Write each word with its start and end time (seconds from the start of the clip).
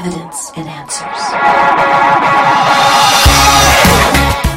evidence 0.00 0.50
and 0.56 0.66
answers. 0.66 1.20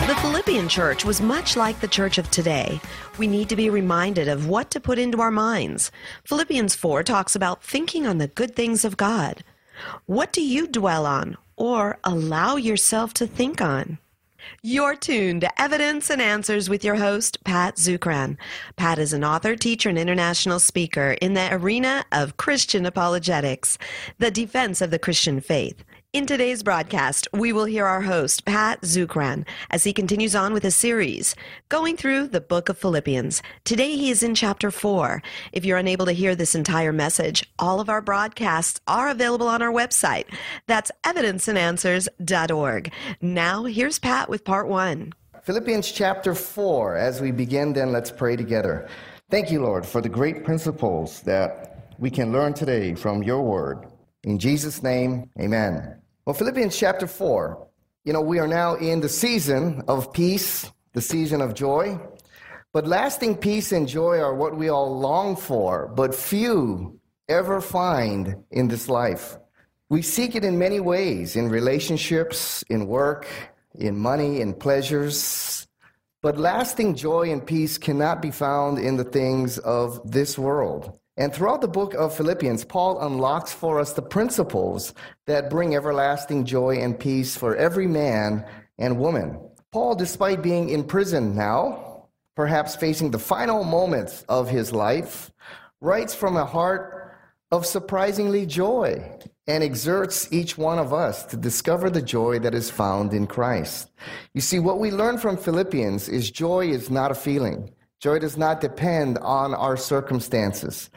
The 0.08 0.16
Philippian 0.22 0.70
church 0.70 1.04
was 1.04 1.22
much 1.22 1.58
like 1.58 1.82
the 1.82 1.88
church 1.88 2.18
of 2.18 2.32
today. 2.32 2.80
We 3.18 3.28
need 3.28 3.50
to 3.50 3.58
be 3.58 3.70
reminded 3.70 4.30
of 4.30 4.48
what 4.48 4.72
to 4.72 4.80
put 4.80 4.98
into 4.98 5.20
our 5.20 5.32
minds. 5.32 5.92
Philippians 6.24 6.76
4 6.76 7.04
talks 7.04 7.36
about 7.36 7.62
thinking 7.62 8.08
on 8.08 8.20
the 8.20 8.28
good 8.28 8.56
things 8.56 8.86
of 8.86 8.96
God. 8.96 9.44
What 10.06 10.32
do 10.32 10.42
you 10.42 10.66
dwell 10.66 11.06
on 11.06 11.36
or 11.58 11.98
allow 12.06 12.56
yourself 12.56 13.14
to 13.16 13.28
think 13.28 13.60
on? 13.60 13.98
You're 14.62 14.96
tuned 14.96 15.42
to 15.42 15.62
Evidence 15.62 16.10
and 16.10 16.22
Answers 16.22 16.70
with 16.70 16.84
your 16.84 16.96
host, 16.96 17.44
Pat 17.44 17.76
Zukeran. 17.76 18.38
Pat 18.76 19.00
is 19.00 19.14
an 19.14 19.24
author, 19.24 19.56
teacher, 19.56 19.90
and 19.90 19.98
international 19.98 20.60
speaker 20.60 21.18
in 21.22 21.34
the 21.34 21.54
arena 21.54 22.06
of 22.12 22.38
Christian 22.38 22.86
apologetics, 22.86 23.78
the 24.20 24.32
defense 24.32 24.82
of 24.82 24.92
the 24.92 25.00
Christian 25.00 25.42
faith. 25.42 25.84
In 26.14 26.28
today's 26.28 26.62
broadcast, 26.62 27.28
we 27.34 27.52
will 27.54 27.66
hear 27.66 27.88
our 27.88 28.02
host, 28.02 28.46
Pat 28.46 28.80
Zukeran, 28.82 29.48
as 29.72 29.84
he 29.84 29.92
continues 29.94 30.36
on 30.36 30.54
with 30.54 30.64
a 30.64 30.70
series 30.70 31.36
going 31.70 31.98
through 31.98 32.28
the 32.28 32.40
book 32.40 32.70
of 32.70 32.78
Philippians. 32.78 33.42
Today 33.64 33.98
he 33.98 34.12
is 34.12 34.22
in 34.22 34.36
chapter 34.36 34.70
4. 34.70 35.24
If 35.54 35.66
you're 35.66 35.80
unable 35.80 36.06
to 36.06 36.12
hear 36.12 36.36
this 36.36 36.54
entire 36.54 36.94
message, 36.94 37.52
all 37.58 37.80
of 37.80 37.90
our 37.90 38.00
broadcasts 38.00 38.80
are 38.88 39.10
available 39.10 39.48
on 39.48 39.64
our 39.64 39.72
website. 39.72 40.26
That's 40.68 40.92
evidenceandanswers.org. 41.04 42.94
Now, 43.20 43.64
here's 43.64 43.98
Pat 43.98 44.30
with 44.30 44.46
part 44.46 44.68
1. 44.68 45.14
Philippians 45.42 45.92
chapter 45.92 46.36
4. 46.36 46.96
As 46.96 47.22
we 47.22 47.32
begin, 47.32 47.74
then 47.74 47.92
let's 47.92 48.12
pray 48.12 48.36
together. 48.36 48.88
Thank 49.32 49.50
you, 49.50 49.64
Lord, 49.64 49.84
for 49.84 50.00
the 50.00 50.10
great 50.10 50.44
principles 50.44 51.22
that 51.22 51.90
we 51.98 52.12
can 52.12 52.32
learn 52.32 52.54
today 52.54 52.94
from 52.94 53.24
your 53.24 53.42
word. 53.42 53.88
In 54.24 54.38
Jesus' 54.38 54.84
name, 54.84 55.32
amen. 55.40 56.02
Well, 56.26 56.34
Philippians 56.34 56.78
chapter 56.78 57.06
4. 57.06 57.68
You 58.06 58.14
know, 58.14 58.22
we 58.22 58.40
are 58.40 58.48
now 58.48 58.76
in 58.76 59.02
the 59.02 59.10
season 59.10 59.84
of 59.90 60.14
peace, 60.14 60.72
the 60.94 61.02
season 61.02 61.42
of 61.42 61.54
joy. 61.54 62.00
But 62.72 62.88
lasting 62.88 63.36
peace 63.36 63.74
and 63.74 63.86
joy 63.86 64.20
are 64.20 64.34
what 64.34 64.56
we 64.56 64.70
all 64.70 64.98
long 64.98 65.36
for, 65.36 65.90
but 65.90 66.16
few 66.16 66.98
ever 67.28 67.60
find 67.60 68.42
in 68.52 68.70
this 68.70 68.88
life. 68.88 69.38
We 69.90 70.02
seek 70.02 70.34
it 70.36 70.46
in 70.46 70.58
many 70.58 70.80
ways 70.80 71.36
in 71.36 71.50
relationships, 71.50 72.64
in 72.70 72.88
work, 72.88 73.28
in 73.76 73.98
money, 73.98 74.40
in 74.40 74.54
pleasures. 74.54 75.68
But 76.22 76.38
lasting 76.38 76.96
joy 76.96 77.32
and 77.32 77.46
peace 77.46 77.78
cannot 77.78 78.22
be 78.22 78.32
found 78.32 78.80
in 78.80 78.96
the 78.96 79.04
things 79.04 79.58
of 79.58 80.10
this 80.10 80.40
world. 80.40 80.98
And 81.16 81.32
throughout 81.32 81.62
the 81.62 81.68
book 81.68 81.94
of 81.94 82.16
Philippians, 82.16 82.66
Paul 82.66 83.00
unlocks 83.00 83.54
for 83.54 83.80
us 83.80 83.94
the 83.94 84.02
principles 84.02 84.94
that 85.28 85.50
bring 85.50 85.76
everlasting 85.76 86.46
joy 86.46 86.78
and 86.78 87.00
peace 87.00 87.36
for 87.36 87.56
every 87.56 87.88
man 87.88 88.46
and 88.80 88.98
woman. 88.98 89.40
Paul, 89.72 89.96
despite 89.96 90.42
being 90.42 90.70
in 90.70 90.84
prison 90.84 91.36
now, 91.36 92.08
perhaps 92.36 92.76
facing 92.76 93.12
the 93.12 93.20
final 93.20 93.64
moments 93.64 94.24
of 94.28 94.50
his 94.50 94.72
life, 94.72 95.32
writes 95.82 96.16
from 96.16 96.36
a 96.36 96.46
heart 96.46 97.16
of 97.52 97.66
surprisingly 97.66 98.48
joy 98.48 99.04
and 99.46 99.64
exerts 99.64 100.28
each 100.32 100.58
one 100.58 100.80
of 100.80 100.94
us 100.94 101.26
to 101.26 101.38
discover 101.38 101.90
the 101.90 102.02
joy 102.02 102.40
that 102.40 102.56
is 102.56 102.72
found 102.72 103.14
in 103.14 103.28
Christ. 103.28 103.92
You 104.34 104.42
see, 104.42 104.58
what 104.58 104.80
we 104.80 104.90
learn 104.90 105.20
from 105.20 105.38
Philippians 105.38 106.10
is 106.10 106.32
joy 106.32 106.70
is 106.70 106.90
not 106.90 107.12
a 107.12 107.16
feeling. 107.16 107.70
Joy 108.04 108.20
does 108.20 108.36
not 108.36 108.60
depend 108.60 109.18
on 109.20 109.54
our 109.54 109.78
circumstances. 109.78 110.90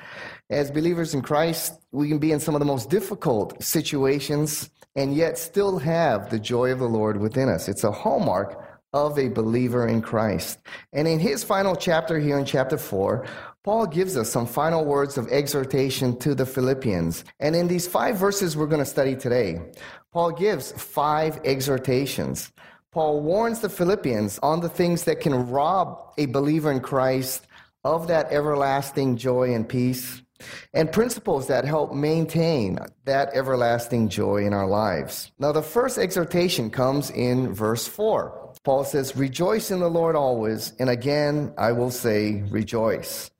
As 0.51 0.73
believers 0.73 1.15
in 1.15 1.23
Christ, 1.23 1.75
we 1.93 2.09
can 2.09 2.19
be 2.19 2.33
in 2.33 2.41
some 2.41 2.57
of 2.57 2.59
the 2.59 2.65
most 2.65 2.91
difficult 2.91 3.63
situations 3.63 4.71
and 4.97 5.15
yet 5.15 5.39
still 5.39 5.79
have 5.79 6.31
the 6.31 6.41
joy 6.41 6.73
of 6.73 6.81
the 6.81 6.89
Lord 6.89 7.21
within 7.21 7.49
us. 7.49 7.69
It's 7.69 7.85
a 7.85 7.93
hallmark 7.93 8.61
of 8.93 9.21
a 9.21 9.29
believer 9.29 9.87
in 9.87 10.03
Christ. 10.03 10.59
And 10.93 11.07
in 11.07 11.21
his 11.21 11.45
final 11.45 11.77
chapter 11.77 12.19
here 12.19 12.41
in 12.41 12.45
chapter 12.45 12.77
4, 12.77 13.25
Paul 13.63 13.87
gives 13.87 14.17
us 14.17 14.29
some 14.29 14.47
final 14.47 14.85
words 14.85 15.17
of 15.17 15.29
exhortation 15.29 16.19
to 16.19 16.35
the 16.35 16.47
Philippians. 16.47 17.23
And 17.39 17.55
in 17.55 17.69
these 17.69 17.87
five 17.87 18.17
verses 18.17 18.57
we're 18.57 18.67
going 18.67 18.85
to 18.85 18.85
study 18.85 19.15
today, 19.15 19.61
Paul 20.13 20.33
gives 20.33 20.73
five 20.73 21.39
exhortations. 21.45 22.53
Paul 22.97 23.21
warns 23.21 23.61
the 23.61 23.69
Philippians 23.69 24.39
on 24.39 24.61
the 24.61 24.71
things 24.71 25.05
that 25.05 25.21
can 25.21 25.51
rob 25.51 26.15
a 26.17 26.25
believer 26.25 26.73
in 26.73 26.81
Christ 26.81 27.47
of 27.85 28.09
that 28.09 28.33
everlasting 28.33 29.19
joy 29.19 29.53
and 29.53 29.69
peace, 29.69 30.23
and 30.73 30.91
principles 30.91 31.47
that 31.49 31.67
help 31.67 31.93
maintain 31.93 32.79
that 33.05 33.29
everlasting 33.35 34.09
joy 34.09 34.47
in 34.47 34.55
our 34.55 34.67
lives. 34.67 35.31
Now, 35.39 35.53
the 35.53 35.61
first 35.61 35.99
exhortation 35.99 36.71
comes 36.71 37.11
in 37.11 37.53
verse 37.53 37.87
4. 37.87 38.55
Paul 38.65 38.83
says, 38.85 39.15
Rejoice 39.15 39.71
in 39.71 39.81
the 39.81 39.91
Lord 39.91 40.17
always, 40.17 40.73
and 40.79 40.89
again 40.89 41.53
I 41.59 41.73
will 41.73 41.91
say, 41.91 42.45
Rejoice. 42.49 43.31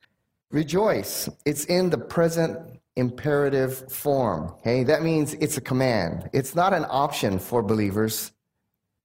Rejoice. 0.51 1.29
It's 1.47 1.65
in 1.65 1.89
the 1.89 1.97
present 1.97 2.59
imperative 2.95 3.91
form. 3.91 4.51
Okay, 4.59 4.83
that 4.83 5.01
means 5.01 5.33
it's 5.33 5.57
a 5.57 5.61
command. 5.61 6.29
It's 6.31 6.53
not 6.53 6.75
an 6.75 6.85
option 6.89 7.39
for 7.39 7.63
believers. 7.63 8.33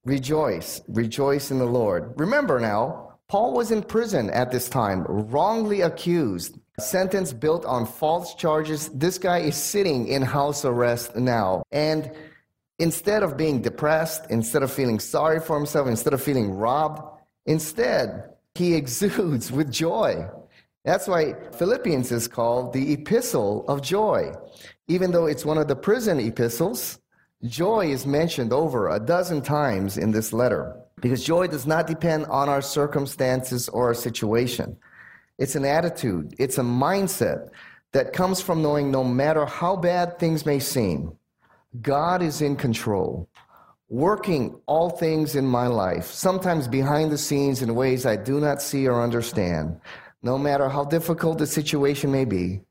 Rejoice, 0.05 0.81
rejoice 0.89 1.49
in 1.49 1.59
the 1.59 1.65
Lord. 1.65 2.13
Remember 2.17 2.59
now, 2.59 3.17
Paul 3.29 3.53
was 3.53 3.71
in 3.71 3.81
prison 3.81 4.29
at 4.31 4.51
this 4.51 4.67
time, 4.67 5.05
wrongly 5.07 5.79
accused, 5.79 6.59
sentence 6.77 7.31
built 7.31 7.63
on 7.65 7.85
false 7.85 8.35
charges. 8.35 8.89
This 8.89 9.17
guy 9.17 9.39
is 9.39 9.55
sitting 9.55 10.09
in 10.09 10.21
house 10.21 10.65
arrest 10.65 11.15
now. 11.15 11.63
And 11.71 12.11
instead 12.79 13.23
of 13.23 13.37
being 13.37 13.61
depressed, 13.61 14.25
instead 14.29 14.61
of 14.61 14.73
feeling 14.73 14.99
sorry 14.99 15.39
for 15.39 15.55
himself, 15.57 15.87
instead 15.87 16.13
of 16.13 16.21
feeling 16.21 16.51
robbed, 16.51 17.01
instead, 17.45 18.29
he 18.55 18.75
exudes 18.75 19.53
with 19.53 19.71
joy. 19.71 20.27
That's 20.83 21.07
why 21.07 21.35
Philippians 21.53 22.11
is 22.11 22.27
called 22.27 22.73
the 22.73 22.91
epistle 22.91 23.65
of 23.69 23.81
joy. 23.81 24.33
Even 24.89 25.11
though 25.11 25.27
it's 25.27 25.45
one 25.45 25.57
of 25.57 25.69
the 25.69 25.77
prison 25.77 26.19
epistles, 26.19 26.99
Joy 27.45 27.87
is 27.87 28.05
mentioned 28.05 28.53
over 28.53 28.89
a 28.89 28.99
dozen 28.99 29.41
times 29.41 29.97
in 29.97 30.11
this 30.11 30.31
letter 30.31 30.77
because 31.01 31.25
joy 31.25 31.47
does 31.47 31.67
not 31.67 31.87
depend 31.87 32.25
on 32.27 32.47
our 32.47 32.61
circumstances 32.61 33.67
or 33.67 33.87
our 33.87 33.93
situation. 33.93 34.77
It's 35.37 35.55
an 35.55 35.65
attitude, 35.65 36.35
it's 36.39 36.57
a 36.57 36.61
mindset 36.61 37.49
that 37.91 38.13
comes 38.13 38.39
from 38.39 38.61
knowing 38.61 38.89
no 38.91 39.03
matter 39.03 39.45
how 39.45 39.75
bad 39.75 40.17
things 40.17 40.45
may 40.45 40.59
seem, 40.59 41.11
God 41.81 42.21
is 42.21 42.41
in 42.41 42.55
control, 42.55 43.27
working 43.89 44.57
all 44.65 44.89
things 44.89 45.35
in 45.35 45.45
my 45.45 45.67
life, 45.67 46.05
sometimes 46.05 46.69
behind 46.69 47.11
the 47.11 47.17
scenes 47.17 47.61
in 47.61 47.75
ways 47.75 48.05
I 48.05 48.15
do 48.15 48.39
not 48.39 48.61
see 48.61 48.87
or 48.87 49.01
understand. 49.01 49.81
No 50.21 50.37
matter 50.37 50.69
how 50.69 50.85
difficult 50.85 51.39
the 51.39 51.47
situation 51.47 52.09
may 52.09 52.23
be, 52.23 52.61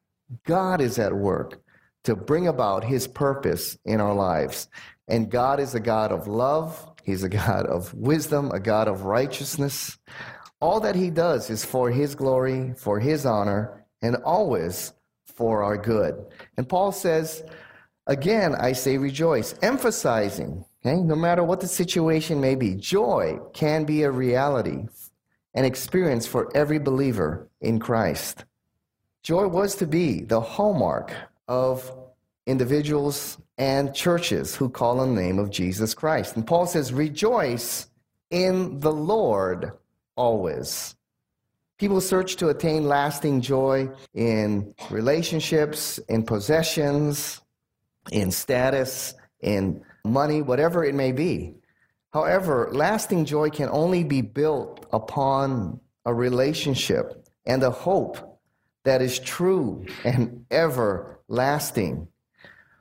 God 0.47 0.81
is 0.81 0.99
at 0.99 1.13
work 1.13 1.63
to 2.05 2.17
bring 2.17 2.49
about 2.49 2.85
his 2.85 3.07
purpose 3.07 3.79
in 3.85 4.01
our 4.01 4.15
lives. 4.15 4.69
And 5.09 5.31
God 5.31 5.61
is 5.61 5.75
a 5.75 5.81
God 5.81 6.13
of 6.13 6.27
love, 6.27 6.91
he's 7.03 7.23
a 7.23 7.29
God 7.29 7.67
of 7.67 7.93
wisdom, 7.95 8.51
a 8.53 8.61
God 8.61 8.89
of 8.89 9.03
righteousness. 9.03 9.99
All 10.61 10.81
that 10.81 10.95
he 10.95 11.11
does 11.11 11.51
is 11.51 11.65
for 11.65 11.91
his 11.91 12.15
glory, 12.15 12.75
for 12.77 13.01
his 13.01 13.27
honor, 13.27 13.85
and 14.01 14.17
always 14.17 14.93
for 15.27 15.63
our 15.63 15.77
good. 15.77 16.15
And 16.57 16.69
Paul 16.69 16.93
says, 16.93 17.43
again, 18.07 18.55
I 18.55 18.73
say 18.73 18.97
rejoice, 18.99 19.55
emphasizing, 19.63 20.65
okay, 20.85 21.01
no 21.01 21.17
matter 21.17 21.43
what 21.43 21.61
the 21.61 21.69
situation 21.69 22.41
may 22.41 22.55
be, 22.55 22.75
joy 22.75 23.39
can 23.53 23.85
be 23.85 24.03
a 24.03 24.11
reality, 24.11 24.87
an 25.55 25.65
experience 25.65 26.27
for 26.27 26.55
every 26.57 26.79
believer 26.79 27.51
in 27.61 27.79
Christ. 27.79 28.45
Joy 29.23 29.47
was 29.47 29.77
to 29.77 29.87
be 29.87 30.23
the 30.23 30.41
hallmark 30.41 31.13
of 31.53 31.93
individuals 32.47 33.37
and 33.59 33.95
churches 33.95 34.57
who 34.57 34.71
call 34.71 35.01
on 35.01 35.15
the 35.15 35.21
name 35.21 35.39
of 35.39 35.51
Jesus 35.51 35.93
Christ. 35.93 36.35
And 36.35 36.47
Paul 36.47 36.67
says, 36.67 36.95
Rejoice 36.95 37.89
in 38.31 38.81
the 38.81 38.91
Lord 38.91 39.73
always. 40.17 40.97
People 41.79 42.01
search 42.01 42.37
to 42.37 42.49
attain 42.49 42.89
lasting 42.89 43.43
joy 43.43 43.91
in 44.15 44.75
relationships, 44.89 45.99
in 46.09 46.23
possessions, 46.23 47.43
in 48.11 48.31
status, 48.31 49.13
in 49.41 49.83
money, 50.07 50.41
whatever 50.41 50.83
it 50.85 50.95
may 50.95 51.13
be. 51.13 51.55
However, 52.15 52.71
lasting 52.73 53.27
joy 53.27 53.51
can 53.51 53.69
only 53.69 54.05
be 54.05 54.23
built 54.23 54.87
upon 54.91 55.81
a 56.07 56.15
relationship 56.15 57.29
and 57.45 57.63
a 57.63 57.71
hope 57.71 58.32
that 58.85 59.03
is 59.03 59.19
true 59.19 59.87
and 60.05 60.45
everlasting, 60.51 62.09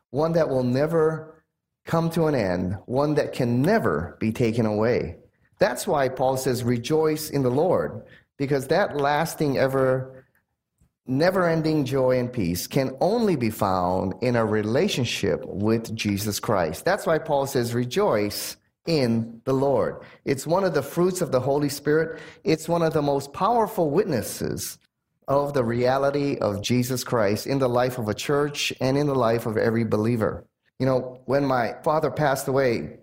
one 0.09 0.33
that 0.33 0.49
will 0.49 0.63
never 0.63 1.43
come 1.85 2.09
to 2.11 2.25
an 2.25 2.35
end, 2.35 2.77
one 2.85 3.15
that 3.15 3.33
can 3.33 3.61
never 3.61 4.17
be 4.19 4.31
taken 4.31 4.65
away. 4.65 5.17
That's 5.59 5.85
why 5.85 6.09
Paul 6.09 6.37
says, 6.37 6.63
Rejoice 6.63 7.29
in 7.29 7.43
the 7.43 7.51
Lord, 7.51 8.03
because 8.37 8.67
that 8.67 8.97
lasting, 8.97 9.57
ever 9.57 10.21
never 11.07 11.47
ending 11.47 11.83
joy 11.83 12.19
and 12.19 12.31
peace 12.31 12.67
can 12.67 12.95
only 13.01 13.35
be 13.35 13.49
found 13.49 14.13
in 14.21 14.35
a 14.35 14.45
relationship 14.45 15.43
with 15.45 15.93
Jesus 15.95 16.39
Christ. 16.39 16.85
That's 16.85 17.05
why 17.05 17.17
Paul 17.17 17.47
says, 17.47 17.73
rejoice 17.73 18.55
in 18.85 19.41
the 19.43 19.53
Lord. 19.53 20.01
It's 20.25 20.47
one 20.47 20.63
of 20.63 20.73
the 20.73 20.81
fruits 20.81 21.21
of 21.21 21.31
the 21.31 21.39
Holy 21.39 21.69
Spirit, 21.69 22.19
it's 22.43 22.69
one 22.69 22.81
of 22.81 22.93
the 22.93 23.01
most 23.01 23.33
powerful 23.33 23.89
witnesses 23.89 24.77
of 25.31 25.53
the 25.53 25.63
reality 25.63 26.37
of 26.37 26.61
Jesus 26.61 27.05
Christ 27.05 27.47
in 27.47 27.57
the 27.57 27.69
life 27.69 27.97
of 27.97 28.09
a 28.09 28.13
church 28.13 28.73
and 28.81 28.97
in 28.97 29.07
the 29.07 29.15
life 29.15 29.45
of 29.45 29.57
every 29.57 29.85
believer. 29.85 30.45
You 30.77 30.85
know, 30.85 31.21
when 31.25 31.45
my 31.45 31.75
father 31.83 32.11
passed 32.11 32.49
away 32.49 32.97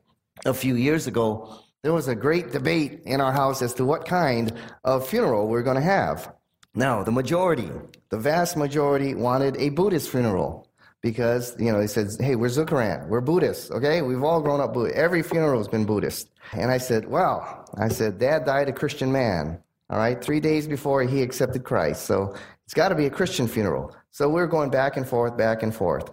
a 0.44 0.52
few 0.52 0.74
years 0.76 1.06
ago, 1.06 1.58
there 1.82 1.94
was 1.94 2.06
a 2.06 2.14
great 2.14 2.52
debate 2.52 3.00
in 3.06 3.22
our 3.22 3.32
house 3.32 3.62
as 3.62 3.72
to 3.74 3.84
what 3.84 4.04
kind 4.04 4.52
of 4.84 5.08
funeral 5.08 5.48
we're 5.48 5.62
going 5.62 5.76
to 5.76 5.82
have. 5.82 6.32
Now, 6.74 7.02
the 7.02 7.12
majority, 7.12 7.70
the 8.10 8.18
vast 8.18 8.56
majority, 8.56 9.14
wanted 9.14 9.56
a 9.56 9.70
Buddhist 9.70 10.10
funeral 10.10 10.68
because, 11.00 11.58
you 11.58 11.72
know, 11.72 11.78
they 11.78 11.86
said, 11.86 12.08
hey, 12.20 12.36
we're 12.36 12.48
Zukeran, 12.48 13.08
we're 13.08 13.22
Buddhists, 13.22 13.70
okay? 13.70 14.02
We've 14.02 14.22
all 14.22 14.42
grown 14.42 14.60
up 14.60 14.74
Buddhist. 14.74 14.96
Every 14.96 15.22
funeral 15.22 15.58
has 15.58 15.68
been 15.68 15.86
Buddhist. 15.86 16.28
And 16.52 16.70
I 16.70 16.78
said, 16.78 17.08
well, 17.08 17.64
I 17.78 17.88
said, 17.88 18.18
Dad 18.18 18.44
died 18.44 18.68
a 18.68 18.72
Christian 18.72 19.10
man, 19.12 19.62
all 19.90 19.98
right, 19.98 20.22
three 20.22 20.40
days 20.40 20.66
before 20.66 21.02
he 21.02 21.22
accepted 21.22 21.64
Christ. 21.64 22.04
So 22.06 22.34
it's 22.64 22.74
got 22.74 22.90
to 22.90 22.94
be 22.94 23.06
a 23.06 23.10
Christian 23.10 23.48
funeral. 23.48 23.94
So 24.10 24.28
we're 24.28 24.46
going 24.46 24.70
back 24.70 24.96
and 24.96 25.08
forth, 25.08 25.36
back 25.36 25.62
and 25.62 25.74
forth. 25.74 26.10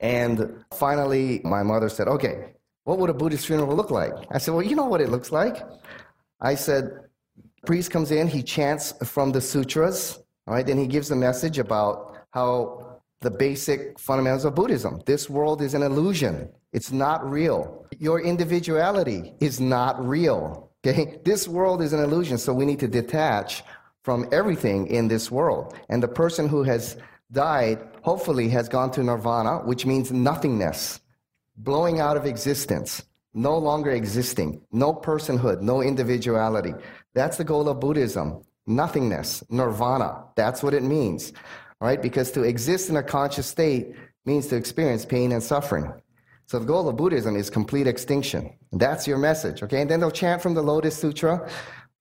And 0.00 0.64
finally, 0.72 1.40
my 1.44 1.62
mother 1.62 1.88
said, 1.88 2.08
okay, 2.08 2.56
what 2.86 2.98
would 2.98 3.10
a 3.10 3.14
Buddhist 3.14 3.48
funeral 3.48 3.74
look 3.74 3.90
like? 3.90 4.12
I 4.30 4.38
said, 4.38 4.54
Well, 4.54 4.62
you 4.62 4.76
know 4.76 4.86
what 4.86 5.00
it 5.00 5.08
looks 5.08 5.32
like. 5.32 5.56
I 6.40 6.54
said, 6.54 7.00
Priest 7.66 7.90
comes 7.90 8.12
in, 8.12 8.28
he 8.28 8.44
chants 8.44 8.94
from 9.02 9.32
the 9.32 9.40
sutras, 9.40 10.20
all 10.46 10.54
right, 10.54 10.64
then 10.64 10.78
he 10.78 10.86
gives 10.86 11.10
a 11.10 11.16
message 11.16 11.58
about 11.58 12.16
how 12.30 13.00
the 13.22 13.30
basic 13.30 13.98
fundamentals 13.98 14.44
of 14.44 14.54
Buddhism. 14.54 15.02
This 15.04 15.28
world 15.28 15.62
is 15.62 15.74
an 15.74 15.82
illusion, 15.82 16.48
it's 16.72 16.92
not 16.92 17.28
real. 17.28 17.86
Your 17.98 18.20
individuality 18.20 19.34
is 19.40 19.58
not 19.58 20.04
real. 20.06 20.65
Okay? 20.86 21.18
This 21.24 21.48
world 21.48 21.82
is 21.82 21.92
an 21.92 22.00
illusion, 22.00 22.38
so 22.38 22.52
we 22.52 22.64
need 22.64 22.80
to 22.80 22.88
detach 22.88 23.64
from 24.02 24.28
everything 24.32 24.86
in 24.86 25.08
this 25.08 25.30
world. 25.30 25.74
And 25.88 26.02
the 26.02 26.08
person 26.08 26.48
who 26.48 26.62
has 26.62 26.96
died 27.32 27.78
hopefully 28.02 28.48
has 28.50 28.68
gone 28.68 28.90
to 28.92 29.02
nirvana, 29.02 29.58
which 29.64 29.84
means 29.84 30.12
nothingness 30.12 31.00
blowing 31.56 32.00
out 32.00 32.16
of 32.16 32.26
existence, 32.26 33.02
no 33.34 33.56
longer 33.56 33.90
existing, 33.90 34.60
no 34.72 34.92
personhood, 34.92 35.60
no 35.60 35.82
individuality. 35.82 36.74
That's 37.14 37.36
the 37.36 37.44
goal 37.44 37.68
of 37.68 37.80
Buddhism. 37.80 38.42
Nothingness, 38.66 39.44
nirvana. 39.48 40.24
That's 40.34 40.62
what 40.62 40.74
it 40.74 40.82
means. 40.82 41.32
right? 41.80 42.00
Because 42.00 42.30
to 42.32 42.42
exist 42.42 42.90
in 42.90 42.96
a 42.96 43.02
conscious 43.02 43.46
state 43.46 43.94
means 44.24 44.48
to 44.48 44.56
experience 44.56 45.04
pain 45.04 45.32
and 45.32 45.42
suffering. 45.42 45.92
So 46.46 46.60
the 46.60 46.64
goal 46.64 46.88
of 46.88 46.96
Buddhism 46.96 47.34
is 47.34 47.50
complete 47.50 47.88
extinction. 47.88 48.56
That's 48.72 49.06
your 49.06 49.18
message, 49.18 49.62
okay? 49.64 49.80
And 49.80 49.90
then 49.90 49.98
they'll 49.98 50.12
chant 50.12 50.40
from 50.40 50.54
the 50.54 50.62
Lotus 50.62 50.96
Sutra, 50.96 51.50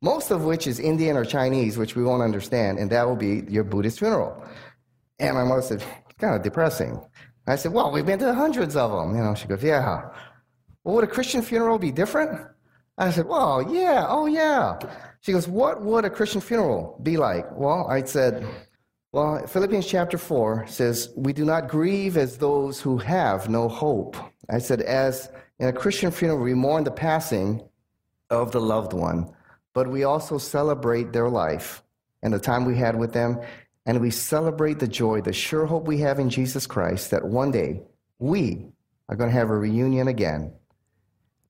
most 0.01 0.29
of 0.29 0.43
which 0.43 0.67
is 0.67 0.79
Indian 0.79 1.17
or 1.17 1.25
Chinese, 1.25 1.77
which 1.77 1.95
we 1.95 2.03
won't 2.03 2.21
understand, 2.21 2.77
and 2.77 2.91
that 2.91 3.07
will 3.07 3.15
be 3.15 3.43
your 3.49 3.63
Buddhist 3.63 3.97
funeral. 3.99 4.43
And 5.19 5.35
my 5.35 5.43
mother 5.43 5.63
said, 5.63 5.81
it's 5.81 6.19
kind 6.19 6.35
of 6.35 6.43
depressing. 6.43 7.01
I 7.47 7.55
said, 7.55 7.73
Well, 7.73 7.91
we've 7.91 8.05
been 8.05 8.19
to 8.19 8.33
hundreds 8.33 8.75
of 8.75 8.91
them. 8.91 9.15
You 9.15 9.23
know, 9.23 9.35
she 9.35 9.47
goes, 9.47 9.63
Yeah. 9.63 10.09
Well, 10.83 10.95
would 10.95 11.03
a 11.03 11.07
Christian 11.07 11.41
funeral 11.41 11.79
be 11.79 11.91
different? 11.91 12.47
I 12.97 13.11
said, 13.11 13.25
Well, 13.27 13.73
yeah, 13.73 14.05
oh, 14.07 14.25
yeah. 14.25 14.79
She 15.21 15.31
goes, 15.31 15.47
What 15.47 15.81
would 15.81 16.05
a 16.05 16.09
Christian 16.09 16.41
funeral 16.41 16.99
be 17.01 17.17
like? 17.17 17.45
Well, 17.51 17.87
I 17.87 18.03
said, 18.03 18.45
Well, 19.15 19.47
Philippians 19.47 19.87
chapter 19.87 20.17
4 20.17 20.67
says, 20.67 21.13
We 21.15 21.31
do 21.31 21.45
not 21.45 21.69
grieve 21.69 22.17
as 22.17 22.37
those 22.37 22.81
who 22.81 22.97
have 22.97 23.47
no 23.47 23.69
hope. 23.69 24.17
I 24.49 24.59
said, 24.59 24.81
As 24.81 25.31
in 25.57 25.69
a 25.69 25.71
Christian 25.71 26.11
funeral, 26.11 26.41
we 26.41 26.53
mourn 26.53 26.83
the 26.83 26.91
passing 26.91 27.63
of 28.29 28.51
the 28.51 28.59
loved 28.59 28.91
one, 28.91 29.33
but 29.73 29.89
we 29.89 30.03
also 30.03 30.37
celebrate 30.37 31.13
their 31.13 31.29
life 31.29 31.81
and 32.23 32.33
the 32.33 32.39
time 32.39 32.65
we 32.65 32.75
had 32.75 32.99
with 32.99 33.13
them 33.13 33.39
and 33.85 34.01
we 34.01 34.11
celebrate 34.11 34.79
the 34.79 34.87
joy, 34.89 35.21
the 35.21 35.31
sure 35.31 35.65
hope 35.65 35.87
we 35.87 35.99
have 35.99 36.19
in 36.19 36.29
Jesus 36.29 36.67
Christ 36.67 37.11
that 37.11 37.23
one 37.23 37.51
day 37.51 37.83
we 38.19 38.65
are 39.07 39.15
going 39.15 39.29
to 39.29 39.37
have 39.37 39.49
a 39.49 39.57
reunion 39.57 40.09
again. 40.09 40.51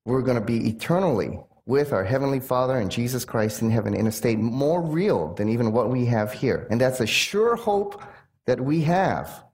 We're 0.04 0.22
going 0.22 0.38
to 0.38 0.46
be 0.46 0.68
eternally 0.68 1.40
with 1.66 1.92
our 1.92 2.04
Heavenly 2.04 2.38
Father 2.38 2.78
and 2.78 2.90
Jesus 2.90 3.24
Christ 3.24 3.60
in 3.60 3.70
heaven 3.70 3.92
in 3.92 4.06
a 4.06 4.12
state 4.12 4.38
more 4.38 4.80
real 4.80 5.34
than 5.34 5.48
even 5.48 5.72
what 5.72 5.90
we 5.90 6.06
have 6.06 6.32
here. 6.32 6.66
And 6.70 6.80
that's 6.80 7.00
a 7.00 7.06
sure 7.06 7.56
hope 7.56 8.00
that 8.46 8.60
we 8.60 8.82
have 8.82 9.44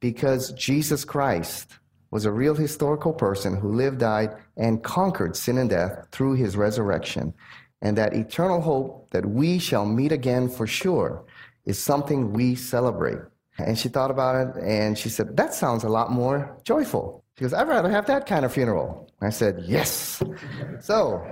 because 0.00 0.52
Jesus 0.52 1.04
Christ 1.04 1.78
was 2.10 2.24
a 2.24 2.32
real 2.32 2.54
historical 2.54 3.12
person 3.12 3.56
who 3.56 3.74
lived, 3.74 3.98
died, 3.98 4.34
and 4.56 4.82
conquered 4.82 5.36
sin 5.36 5.58
and 5.58 5.70
death 5.70 6.06
through 6.10 6.34
his 6.34 6.56
resurrection. 6.56 7.34
And 7.82 7.96
that 7.98 8.14
eternal 8.14 8.60
hope 8.60 9.10
that 9.10 9.26
we 9.26 9.58
shall 9.58 9.86
meet 9.86 10.12
again 10.12 10.48
for 10.48 10.66
sure 10.66 11.24
is 11.66 11.78
something 11.78 12.32
we 12.32 12.54
celebrate. 12.54 13.18
And 13.58 13.78
she 13.78 13.88
thought 13.90 14.10
about 14.10 14.56
it 14.56 14.62
and 14.62 14.98
she 14.98 15.10
said, 15.10 15.36
That 15.36 15.54
sounds 15.54 15.84
a 15.84 15.88
lot 15.88 16.10
more 16.10 16.58
joyful. 16.64 17.19
She 17.40 17.44
goes, 17.44 17.54
I'd 17.54 17.68
rather 17.68 17.88
have 17.88 18.04
that 18.04 18.26
kind 18.26 18.44
of 18.44 18.52
funeral. 18.52 19.10
I 19.22 19.30
said, 19.30 19.64
Yes. 19.66 20.22
so 20.80 21.26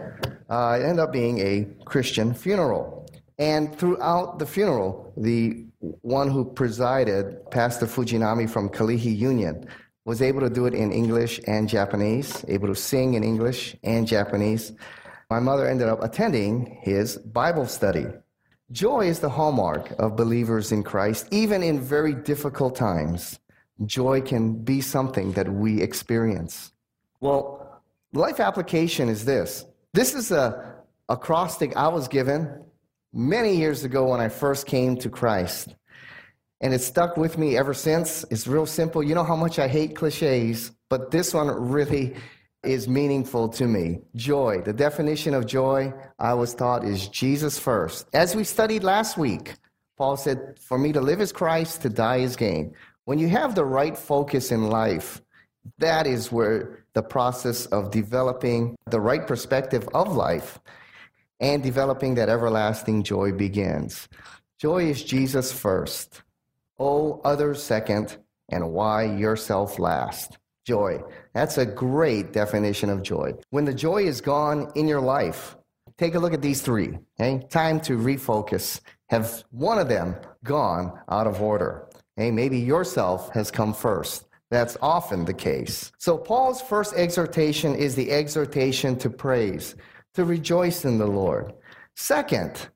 uh, 0.48 0.78
it 0.80 0.84
ended 0.84 1.00
up 1.00 1.12
being 1.12 1.38
a 1.40 1.66
Christian 1.84 2.32
funeral. 2.32 3.06
And 3.38 3.78
throughout 3.78 4.38
the 4.38 4.46
funeral, 4.46 5.12
the 5.18 5.66
one 6.00 6.30
who 6.30 6.46
presided, 6.46 7.50
Pastor 7.50 7.84
Fujinami 7.84 8.48
from 8.48 8.70
Kalihi 8.70 9.14
Union, 9.14 9.68
was 10.06 10.22
able 10.22 10.40
to 10.40 10.48
do 10.48 10.64
it 10.64 10.72
in 10.72 10.92
English 10.92 11.42
and 11.46 11.68
Japanese, 11.68 12.42
able 12.48 12.68
to 12.68 12.74
sing 12.74 13.12
in 13.12 13.22
English 13.22 13.76
and 13.82 14.06
Japanese. 14.06 14.72
My 15.28 15.40
mother 15.40 15.68
ended 15.68 15.90
up 15.90 16.02
attending 16.02 16.78
his 16.80 17.18
Bible 17.18 17.66
study. 17.66 18.06
Joy 18.72 19.08
is 19.08 19.20
the 19.20 19.28
hallmark 19.28 19.92
of 19.98 20.16
believers 20.16 20.72
in 20.72 20.84
Christ, 20.84 21.28
even 21.30 21.62
in 21.62 21.78
very 21.78 22.14
difficult 22.14 22.76
times. 22.76 23.38
Joy 23.86 24.20
can 24.20 24.54
be 24.64 24.80
something 24.80 25.32
that 25.32 25.52
we 25.52 25.80
experience. 25.80 26.72
Well, 27.20 27.82
life 28.12 28.40
application 28.40 29.08
is 29.08 29.24
this. 29.24 29.64
This 29.94 30.14
is 30.14 30.30
a 30.32 30.74
acrostic 31.08 31.76
I 31.76 31.88
was 31.88 32.08
given 32.08 32.64
many 33.12 33.56
years 33.56 33.84
ago 33.84 34.10
when 34.10 34.20
I 34.20 34.28
first 34.28 34.66
came 34.66 34.96
to 34.98 35.08
Christ. 35.08 35.74
And 36.60 36.74
it's 36.74 36.84
stuck 36.84 37.16
with 37.16 37.38
me 37.38 37.56
ever 37.56 37.72
since. 37.72 38.24
It's 38.30 38.46
real 38.46 38.66
simple. 38.66 39.02
You 39.02 39.14
know 39.14 39.24
how 39.24 39.36
much 39.36 39.58
I 39.58 39.68
hate 39.68 39.94
cliches, 39.94 40.72
but 40.88 41.10
this 41.10 41.32
one 41.32 41.48
really 41.48 42.16
is 42.64 42.88
meaningful 42.88 43.48
to 43.48 43.66
me. 43.66 44.00
Joy. 44.16 44.62
The 44.64 44.72
definition 44.72 45.34
of 45.34 45.46
joy 45.46 45.92
I 46.18 46.34
was 46.34 46.54
taught 46.54 46.84
is 46.84 47.08
Jesus 47.08 47.58
first. 47.58 48.06
As 48.12 48.34
we 48.34 48.42
studied 48.42 48.82
last 48.82 49.16
week, 49.16 49.54
Paul 49.96 50.16
said, 50.16 50.58
For 50.60 50.78
me 50.78 50.92
to 50.92 51.00
live 51.00 51.20
is 51.20 51.32
Christ, 51.32 51.82
to 51.82 51.88
die 51.88 52.18
is 52.18 52.36
gain. 52.36 52.74
When 53.08 53.18
you 53.18 53.30
have 53.30 53.54
the 53.54 53.64
right 53.64 53.96
focus 53.96 54.52
in 54.52 54.68
life, 54.68 55.22
that 55.78 56.06
is 56.06 56.30
where 56.30 56.84
the 56.92 57.02
process 57.02 57.64
of 57.64 57.90
developing 57.90 58.76
the 58.84 59.00
right 59.00 59.26
perspective 59.26 59.88
of 59.94 60.14
life 60.14 60.58
and 61.40 61.62
developing 61.62 62.16
that 62.16 62.28
everlasting 62.28 63.04
joy 63.04 63.32
begins. 63.32 64.10
Joy 64.58 64.90
is 64.90 65.02
Jesus 65.02 65.50
first. 65.50 66.20
Oh, 66.78 67.22
others 67.24 67.62
second, 67.62 68.18
and 68.50 68.72
why 68.74 69.04
yourself 69.04 69.78
last 69.78 70.36
joy. 70.66 71.02
That's 71.32 71.56
a 71.56 71.64
great 71.64 72.34
definition 72.34 72.90
of 72.90 73.02
joy. 73.02 73.32
When 73.48 73.64
the 73.64 73.72
joy 73.72 74.02
is 74.02 74.20
gone 74.20 74.70
in 74.74 74.86
your 74.86 75.00
life, 75.00 75.56
take 75.96 76.14
a 76.14 76.18
look 76.18 76.34
at 76.34 76.42
these 76.42 76.60
three. 76.60 76.98
Okay? 77.18 77.42
Time 77.48 77.80
to 77.88 77.96
refocus. 77.96 78.82
Have 79.08 79.44
one 79.50 79.78
of 79.78 79.88
them 79.88 80.14
gone 80.44 81.00
out 81.08 81.26
of 81.26 81.40
order? 81.40 81.87
Okay? 82.18 82.30
Maybe 82.32 82.58
yourself 82.58 83.30
has 83.30 83.50
come 83.50 83.72
first. 83.72 84.24
That's 84.50 84.76
often 84.82 85.24
the 85.24 85.34
case. 85.34 85.92
So, 85.98 86.16
Paul's 86.16 86.60
first 86.60 86.94
exhortation 86.94 87.74
is 87.74 87.94
the 87.94 88.10
exhortation 88.10 88.96
to 88.98 89.10
praise, 89.10 89.76
to 90.14 90.24
rejoice 90.24 90.84
in 90.84 90.98
the 90.98 91.06
Lord. 91.06 91.52
Second, 91.94 92.68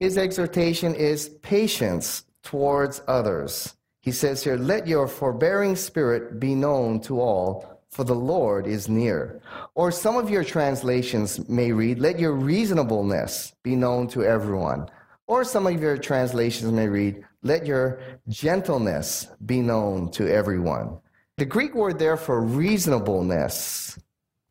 his 0.00 0.18
exhortation 0.18 0.94
is 0.94 1.28
patience 1.42 2.24
towards 2.42 3.02
others. 3.08 3.76
He 4.00 4.12
says 4.12 4.42
here, 4.44 4.56
Let 4.56 4.86
your 4.86 5.06
forbearing 5.06 5.76
spirit 5.76 6.38
be 6.38 6.54
known 6.54 7.00
to 7.02 7.20
all, 7.20 7.82
for 7.90 8.04
the 8.04 8.14
Lord 8.14 8.66
is 8.66 8.88
near. 8.88 9.40
Or 9.74 9.90
some 9.90 10.16
of 10.16 10.28
your 10.28 10.44
translations 10.44 11.48
may 11.48 11.72
read, 11.72 11.98
Let 12.00 12.18
your 12.18 12.32
reasonableness 12.32 13.54
be 13.62 13.76
known 13.76 14.08
to 14.08 14.24
everyone. 14.24 14.90
Or 15.28 15.44
some 15.44 15.66
of 15.66 15.80
your 15.80 15.96
translations 15.98 16.70
may 16.72 16.88
read, 16.88 17.24
Let 17.46 17.64
your 17.64 18.00
gentleness 18.28 19.28
be 19.44 19.60
known 19.60 20.10
to 20.12 20.28
everyone. 20.28 20.98
The 21.36 21.44
Greek 21.44 21.76
word 21.76 21.96
there 21.96 22.16
for 22.16 22.40
reasonableness, 22.40 23.96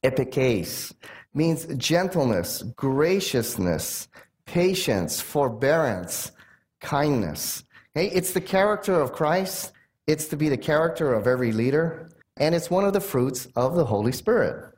epieikes, 0.01 0.93
means 1.33 1.65
gentleness, 1.75 2.63
graciousness, 2.77 4.07
patience, 4.45 5.19
forbearance, 5.19 6.31
kindness. 6.79 7.65
It's 7.95 8.31
the 8.31 8.39
character 8.39 8.93
of 8.93 9.11
Christ, 9.11 9.73
it's 10.07 10.29
to 10.29 10.37
be 10.37 10.47
the 10.47 10.55
character 10.57 11.13
of 11.13 11.27
every 11.27 11.51
leader, 11.51 12.09
and 12.37 12.55
it's 12.55 12.69
one 12.69 12.85
of 12.85 12.93
the 12.93 13.01
fruits 13.01 13.45
of 13.57 13.75
the 13.75 13.83
Holy 13.83 14.13
Spirit. 14.13 14.71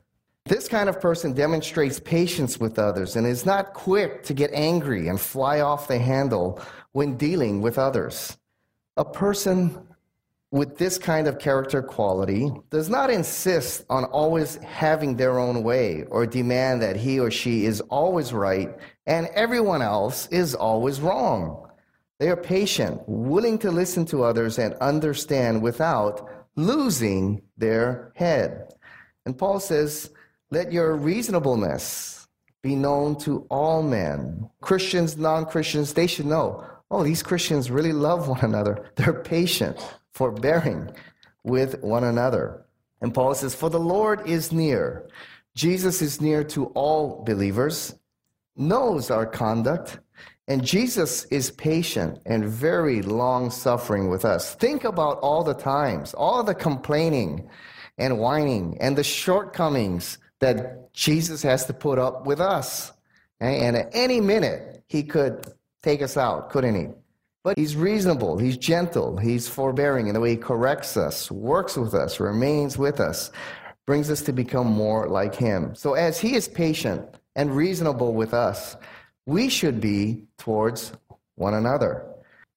This 0.45 0.67
kind 0.67 0.87
of 0.87 1.01
person 1.01 1.33
demonstrates 1.33 1.99
patience 1.99 2.57
with 2.57 2.79
others 2.79 3.15
and 3.15 3.27
is 3.27 3.45
not 3.45 3.73
quick 3.73 4.23
to 4.23 4.33
get 4.33 4.49
angry 4.53 5.07
and 5.07 5.19
fly 5.19 5.59
off 5.59 5.89
the 5.89 5.99
handle 5.99 6.61
when 6.97 7.15
dealing 7.15 7.61
with 7.61 7.77
others. 7.77 8.35
A 8.97 9.05
person 9.05 9.87
with 10.49 10.79
this 10.79 10.97
kind 10.97 11.27
of 11.27 11.37
character 11.37 11.83
quality 11.83 12.51
does 12.71 12.89
not 12.89 13.11
insist 13.11 13.85
on 13.87 14.03
always 14.05 14.55
having 14.63 15.15
their 15.15 15.37
own 15.37 15.61
way 15.61 16.05
or 16.09 16.25
demand 16.25 16.81
that 16.81 16.95
he 16.95 17.19
or 17.19 17.29
she 17.29 17.65
is 17.65 17.81
always 17.81 18.33
right 18.33 18.75
and 19.05 19.27
everyone 19.35 19.83
else 19.83 20.25
is 20.29 20.55
always 20.55 20.99
wrong. 20.99 21.69
They 22.17 22.29
are 22.29 22.35
patient, 22.35 22.99
willing 23.05 23.59
to 23.59 23.69
listen 23.69 24.03
to 24.05 24.23
others 24.23 24.57
and 24.57 24.73
understand 24.81 25.61
without 25.61 26.27
losing 26.55 27.43
their 27.57 28.11
head. 28.15 28.73
And 29.23 29.37
Paul 29.37 29.59
says, 29.59 30.09
let 30.49 30.71
your 30.71 30.95
reasonableness 30.95 32.27
be 32.63 32.75
known 32.75 33.19
to 33.19 33.45
all 33.51 33.83
men. 33.83 34.49
Christians, 34.61 35.15
non 35.15 35.45
Christians, 35.45 35.93
they 35.93 36.07
should 36.07 36.25
know 36.25 36.65
oh, 36.89 37.03
these 37.03 37.23
Christians 37.23 37.71
really 37.71 37.93
love 37.93 38.27
one 38.27 38.41
another. 38.41 38.89
They're 38.95 39.21
patient, 39.21 39.77
forbearing 40.13 40.89
with 41.43 41.81
one 41.81 42.03
another. 42.03 42.65
And 43.01 43.13
Paul 43.13 43.35
says, 43.35 43.55
For 43.55 43.69
the 43.69 43.79
Lord 43.79 44.27
is 44.27 44.51
near. 44.51 45.07
Jesus 45.55 46.01
is 46.01 46.21
near 46.21 46.43
to 46.45 46.65
all 46.67 47.23
believers, 47.25 47.95
knows 48.55 49.09
our 49.09 49.25
conduct, 49.25 49.99
and 50.47 50.63
Jesus 50.63 51.25
is 51.25 51.51
patient 51.51 52.19
and 52.25 52.45
very 52.45 53.01
long 53.01 53.49
suffering 53.49 54.09
with 54.09 54.23
us. 54.23 54.55
Think 54.55 54.83
about 54.83 55.19
all 55.19 55.43
the 55.43 55.53
times, 55.53 56.13
all 56.13 56.43
the 56.43 56.55
complaining 56.55 57.49
and 57.97 58.19
whining 58.19 58.77
and 58.79 58.97
the 58.97 59.03
shortcomings 59.03 60.19
that 60.39 60.93
Jesus 60.93 61.41
has 61.41 61.65
to 61.65 61.73
put 61.73 61.99
up 61.99 62.25
with 62.25 62.39
us. 62.39 62.93
And 63.39 63.75
at 63.75 63.89
any 63.93 64.21
minute, 64.21 64.83
he 64.87 65.03
could 65.03 65.45
take 65.83 66.01
us 66.01 66.17
out, 66.17 66.49
couldn't 66.49 66.75
he? 66.75 66.87
But 67.43 67.57
he's 67.57 67.75
reasonable, 67.75 68.37
he's 68.37 68.57
gentle, 68.57 69.17
he's 69.17 69.47
forbearing 69.47 70.07
in 70.07 70.13
the 70.13 70.19
way 70.19 70.31
he 70.31 70.37
corrects 70.37 70.97
us, 70.97 71.31
works 71.31 71.77
with 71.77 71.93
us, 71.93 72.19
remains 72.19 72.77
with 72.77 72.99
us, 72.99 73.31
brings 73.85 74.09
us 74.09 74.21
to 74.23 74.33
become 74.33 74.67
more 74.67 75.07
like 75.07 75.33
him. 75.33 75.73
So 75.73 75.93
as 75.93 76.19
he 76.19 76.35
is 76.35 76.47
patient 76.47 77.05
and 77.35 77.55
reasonable 77.55 78.13
with 78.13 78.33
us, 78.33 78.75
we 79.25 79.49
should 79.49 79.79
be 79.79 80.23
towards 80.37 80.91
one 81.35 81.53
another. 81.53 82.05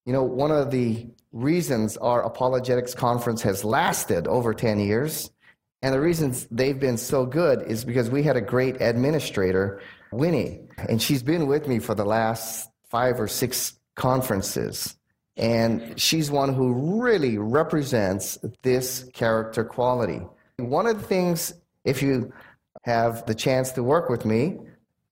You 0.06 0.12
know, 0.12 0.24
one 0.24 0.50
of 0.50 0.70
the 0.72 1.06
reasons 1.32 1.96
our 1.98 2.22
apologetics 2.22 2.94
conference 2.94 3.42
has 3.42 3.64
lasted 3.64 4.26
over 4.26 4.52
10 4.52 4.80
years 4.80 5.30
and 5.82 5.94
the 5.94 6.00
reasons 6.00 6.46
they've 6.50 6.78
been 6.78 6.98
so 6.98 7.24
good 7.24 7.62
is 7.62 7.84
because 7.84 8.10
we 8.10 8.22
had 8.22 8.36
a 8.36 8.40
great 8.40 8.80
administrator, 8.82 9.80
Winnie, 10.12 10.60
and 10.76 11.00
she's 11.00 11.22
been 11.22 11.46
with 11.46 11.66
me 11.66 11.78
for 11.78 11.94
the 11.94 12.04
last 12.04 12.69
five 12.90 13.20
or 13.20 13.28
six 13.28 13.78
conferences. 13.94 14.96
And 15.36 15.98
she's 15.98 16.30
one 16.30 16.52
who 16.52 17.00
really 17.02 17.38
represents 17.38 18.38
this 18.62 19.04
character 19.14 19.64
quality. 19.64 20.22
One 20.58 20.86
of 20.86 21.00
the 21.00 21.06
things, 21.06 21.54
if 21.84 22.02
you 22.02 22.32
have 22.82 23.24
the 23.26 23.34
chance 23.34 23.72
to 23.72 23.82
work 23.82 24.10
with 24.10 24.24
me, 24.24 24.58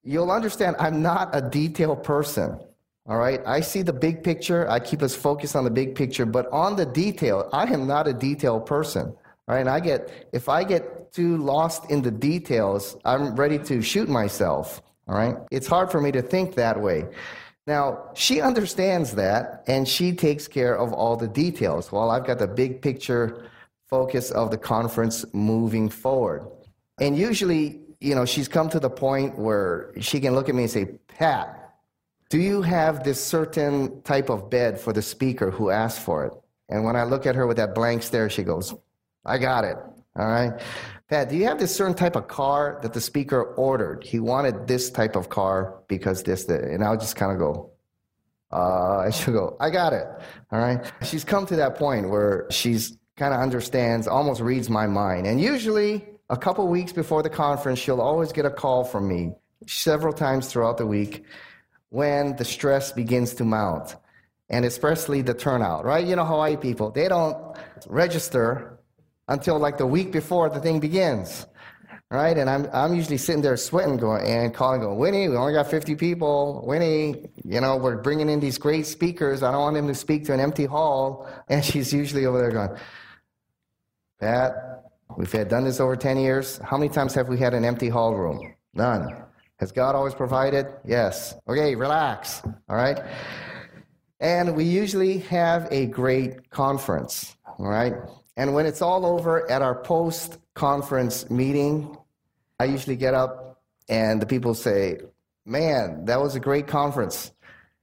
you'll 0.03 0.31
understand 0.31 0.77
I'm 0.79 1.01
not 1.03 1.35
a 1.35 1.41
detailed 1.41 2.03
person. 2.03 2.59
All 3.07 3.17
right. 3.17 3.41
I 3.47 3.61
see 3.61 3.81
the 3.81 3.93
big 3.93 4.23
picture. 4.23 4.69
I 4.69 4.81
keep 4.81 5.03
us 5.03 5.15
focused 5.15 5.57
on 5.57 5.65
the 5.65 5.71
big 5.71 5.95
picture, 5.95 6.27
but 6.27 6.47
on 6.53 6.77
the 6.77 6.85
detail, 6.85 7.49
I 7.53 7.73
am 7.73 7.87
not 7.87 8.07
a 8.07 8.13
detailed 8.13 8.67
person. 8.67 9.15
All 9.49 9.55
right, 9.55 9.61
and 9.61 9.71
I 9.71 9.81
get 9.81 10.29
if 10.33 10.51
I 10.51 10.63
get 10.63 11.11
too 11.11 11.39
lost 11.39 11.91
in 11.91 12.03
the 12.03 12.11
details, 12.11 12.99
I'm 13.07 13.35
ready 13.35 13.59
to 13.61 13.81
shoot 13.81 14.07
myself. 14.07 14.83
All 15.09 15.15
right, 15.15 15.37
it's 15.51 15.67
hard 15.67 15.91
for 15.91 16.03
me 16.03 16.13
to 16.13 16.21
think 16.21 16.55
that 16.57 16.79
way. 16.79 17.07
Now, 17.69 18.13
she 18.15 18.41
understands 18.41 19.13
that 19.17 19.63
and 19.67 19.87
she 19.87 20.15
takes 20.15 20.49
care 20.49 20.75
of 20.75 20.95
all 20.95 21.17
the 21.17 21.29
details 21.29 21.93
while 21.93 22.11
I've 22.11 22.25
got 22.25 22.39
the 22.39 22.47
big 22.47 22.81
picture 22.81 23.51
focus 23.91 24.31
of 24.31 24.51
the 24.51 24.57
conference 24.57 25.27
moving 25.35 25.91
forward. 25.91 26.49
And 26.99 27.15
usually, 27.15 27.81
you 28.01 28.15
know, 28.15 28.25
she's 28.25 28.49
come 28.49 28.71
to 28.71 28.81
the 28.81 28.89
point 28.89 29.39
where 29.39 29.93
she 30.01 30.19
can 30.19 30.35
look 30.35 30.49
at 30.49 30.55
me 30.55 30.63
and 30.63 30.71
say, 30.71 30.87
Pat, 31.09 31.75
do 32.31 32.39
you 32.39 32.63
have 32.63 33.05
this 33.05 33.23
certain 33.23 34.01
type 34.01 34.31
of 34.31 34.49
bed 34.49 34.81
for 34.81 34.95
the 34.95 35.03
speaker 35.03 35.51
who 35.51 35.69
asked 35.69 36.01
for 36.01 36.25
it? 36.25 36.33
And 36.71 36.85
when 36.85 36.97
I 36.97 37.05
look 37.05 37.27
at 37.27 37.35
her 37.35 37.47
with 37.47 37.59
that 37.59 37.75
blank 37.75 38.03
stare, 38.03 38.31
she 38.31 38.45
goes, 38.45 38.75
I 39.27 39.37
got 39.37 39.65
it. 39.65 39.77
All 40.19 40.27
right. 40.27 40.61
Pat, 41.09 41.31
do 41.31 41.37
you 41.37 41.45
have 41.45 41.59
this 41.59 41.75
certain 41.75 41.95
type 41.95 42.17
of 42.17 42.27
car 42.29 42.81
that 42.83 42.93
the 42.93 43.01
speaker 43.01 43.43
ordered? 43.43 44.05
He 44.05 44.19
wanted 44.19 44.67
this 44.67 44.91
type 44.91 45.17
of 45.17 45.29
car 45.29 45.79
because 45.87 46.23
this, 46.25 46.45
the, 46.45 46.61
and 46.61 46.83
I'll 46.85 46.99
just 46.99 47.17
kind 47.17 47.33
of 47.33 47.39
go, 47.39 47.71
uh, 48.51 49.03
and 49.05 49.15
she'll 49.15 49.33
go, 49.33 49.57
I 49.61 49.71
got 49.71 49.93
it. 49.93 50.07
All 50.51 50.59
right. 50.59 50.85
She's 51.03 51.25
come 51.25 51.47
to 51.47 51.57
that 51.57 51.77
point 51.77 52.11
where 52.11 52.47
she's 52.51 52.99
kind 53.17 53.33
of 53.33 53.41
understands, 53.41 54.07
almost 54.07 54.41
reads 54.41 54.69
my 54.69 54.87
mind. 54.87 55.27
And 55.27 55.41
usually, 55.41 56.05
a 56.31 56.37
couple 56.37 56.67
weeks 56.69 56.93
before 56.93 57.23
the 57.23 57.31
conference, 57.31 57.79
she'll 57.79 58.01
always 58.01 58.33
get 58.33 58.45
a 58.45 58.51
call 58.51 58.85
from 58.85 59.09
me 59.09 59.33
several 59.67 60.13
times 60.13 60.49
throughout 60.49 60.79
the 60.79 60.87
week 60.87 61.25
when 61.91 62.37
the 62.37 62.45
stress 62.45 62.93
begins 62.93 63.35
to 63.35 63.45
mount, 63.45 63.97
and 64.51 64.65
especially 64.65 65.23
the 65.23 65.33
turnout, 65.33 65.85
right? 65.85 66.07
You 66.07 66.17
know, 66.17 66.25
Hawaii 66.25 66.57
people, 66.57 66.91
they 66.91 67.09
don't 67.09 67.57
register 67.87 68.78
until 69.29 69.59
like 69.59 69.79
the 69.79 69.87
week 69.87 70.13
before 70.13 70.49
the 70.49 70.61
thing 70.61 70.81
begins. 70.81 71.47
Right? 72.11 72.39
And 72.39 72.49
I'm, 72.49 72.67
I'm 72.73 72.95
usually 72.95 73.19
sitting 73.19 73.43
there 73.43 73.57
sweating 73.59 73.99
going 73.99 74.27
and 74.27 74.55
calling, 74.55 74.81
going, 74.81 74.99
Winnie, 74.99 75.29
we 75.29 75.37
only 75.37 75.53
got 75.53 75.71
50 75.71 75.95
people. 75.97 76.65
Winnie, 76.67 77.29
you 77.45 77.61
know, 77.61 77.77
we're 77.77 77.99
bringing 77.99 78.31
in 78.31 78.41
these 78.41 78.57
great 78.57 78.87
speakers. 78.87 79.43
I 79.43 79.53
don't 79.53 79.61
want 79.61 79.75
them 79.75 79.89
to 79.89 79.95
speak 79.95 80.25
to 80.25 80.33
an 80.33 80.41
empty 80.41 80.65
hall. 80.65 81.29
And 81.51 81.63
she's 81.63 81.93
usually 81.93 82.25
over 82.25 82.39
there 82.39 82.51
going, 82.51 82.79
Pat, 84.21 84.85
we've 85.19 85.31
had 85.31 85.49
done 85.49 85.65
this 85.65 85.81
over 85.81 85.97
10 85.97 86.17
years. 86.17 86.57
How 86.65 86.79
many 86.79 86.89
times 86.91 87.13
have 87.13 87.29
we 87.29 87.37
had 87.37 87.53
an 87.53 87.67
empty 87.67 87.91
hall 87.91 88.15
room? 88.15 88.55
None. 88.73 89.25
Has 89.59 89.71
God 89.71 89.95
always 89.95 90.15
provided? 90.15 90.67
Yes. 90.87 91.35
Okay, 91.47 91.75
relax. 91.75 92.41
All 92.71 92.77
right. 92.77 92.99
And 94.21 94.57
we 94.57 94.65
usually 94.65 95.19
have 95.19 95.69
a 95.71 95.87
great 95.87 96.49
conference. 96.51 97.37
All 97.59 97.69
right. 97.69 97.95
And 98.39 98.55
when 98.55 98.67
it's 98.67 98.81
all 98.81 99.05
over 99.05 99.51
at 99.51 99.63
our 99.63 99.75
post 99.75 100.39
conference 100.55 101.29
meeting, 101.29 101.99
I 102.61 102.67
usually 102.67 102.95
get 102.95 103.13
up 103.13 103.61
and 103.89 104.23
the 104.23 104.27
people 104.27 104.55
say, 104.55 105.01
Man, 105.45 106.05
that 106.05 106.21
was 106.21 106.37
a 106.37 106.41
great 106.41 106.69
conference. 106.69 107.33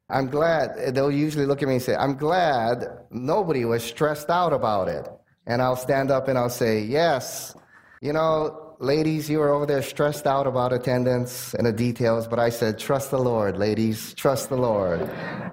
I'm 0.10 0.28
glad. 0.28 0.96
They'll 0.96 1.12
usually 1.12 1.46
look 1.46 1.62
at 1.62 1.68
me 1.68 1.76
and 1.76 1.84
say, 1.84 1.96
I'm 1.96 2.16
glad 2.16 2.86
nobody 3.12 3.66
was 3.66 3.84
stressed 3.84 4.30
out 4.30 4.54
about 4.54 4.88
it. 4.88 5.10
And 5.46 5.62
I'll 5.62 5.76
stand 5.76 6.10
up 6.10 6.30
and 6.30 6.38
I'll 6.38 6.50
say, 6.50 6.80
Yes, 6.80 7.54
you 8.02 8.14
know, 8.14 8.78
ladies, 8.80 9.30
you 9.30 9.40
were 9.40 9.54
over 9.54 9.66
there 9.66 9.82
stressed 9.82 10.26
out 10.26 10.48
about 10.48 10.72
attendance 10.72 11.54
and 11.56 11.68
the 11.68 11.74
details, 11.74 12.30
but 12.30 12.40
I 12.40 12.50
said, 12.50 12.80
Trust 12.80 13.12
the 13.12 13.20
Lord, 13.20 13.58
ladies, 13.58 14.14
trust 14.14 14.48
the 14.48 14.58
Lord. 14.58 15.02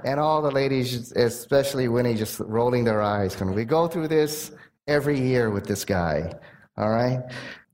And 0.04 0.20
all 0.20 0.42
the 0.42 0.52
ladies, 0.52 1.10
especially 1.12 1.88
Winnie, 1.88 2.14
just 2.14 2.38
rolling 2.38 2.84
their 2.84 3.02
eyes. 3.02 3.34
Can 3.34 3.52
we 3.52 3.64
go 3.64 3.88
through 3.88 4.06
this? 4.06 4.52
Every 4.86 5.18
year 5.18 5.50
with 5.50 5.66
this 5.66 5.84
guy. 5.84 6.32
All 6.76 6.90
right? 6.90 7.20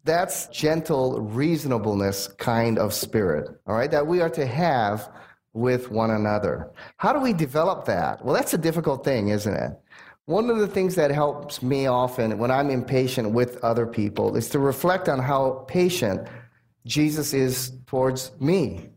That's 0.05 0.47
gentle 0.49 1.21
reasonableness 1.21 2.29
kind 2.38 2.79
of 2.79 2.95
spirit, 2.95 3.50
all 3.67 3.75
right, 3.75 3.91
that 3.91 4.07
we 4.07 4.21
are 4.21 4.31
to 4.31 4.47
have 4.47 5.11
with 5.53 5.91
one 5.91 6.12
another. 6.12 6.71
How 6.97 7.12
do 7.12 7.21
we 7.21 7.33
develop 7.33 7.85
that? 7.87 8.25
Well, 8.25 8.35
that's 8.35 8.55
a 8.55 8.59
difficult 8.59 9.05
thing, 9.05 9.29
isn't 9.29 9.53
it? 9.53 9.73
One 10.25 10.50
of 10.50 10.59
the 10.59 10.67
things 10.67 10.95
that 10.95 11.11
helps 11.11 11.62
me 11.62 11.87
often 11.87 12.38
when 12.38 12.50
I'm 12.50 12.71
impatient 12.71 13.33
with 13.33 13.62
other 13.65 13.87
people 13.87 14.37
is 14.37 14.49
to 14.50 14.59
reflect 14.59 15.09
on 15.09 15.19
how 15.19 15.65
patient 15.69 16.29
Jesus 16.87 17.35
is 17.35 17.73
towards 17.87 18.33
me, 18.41 18.88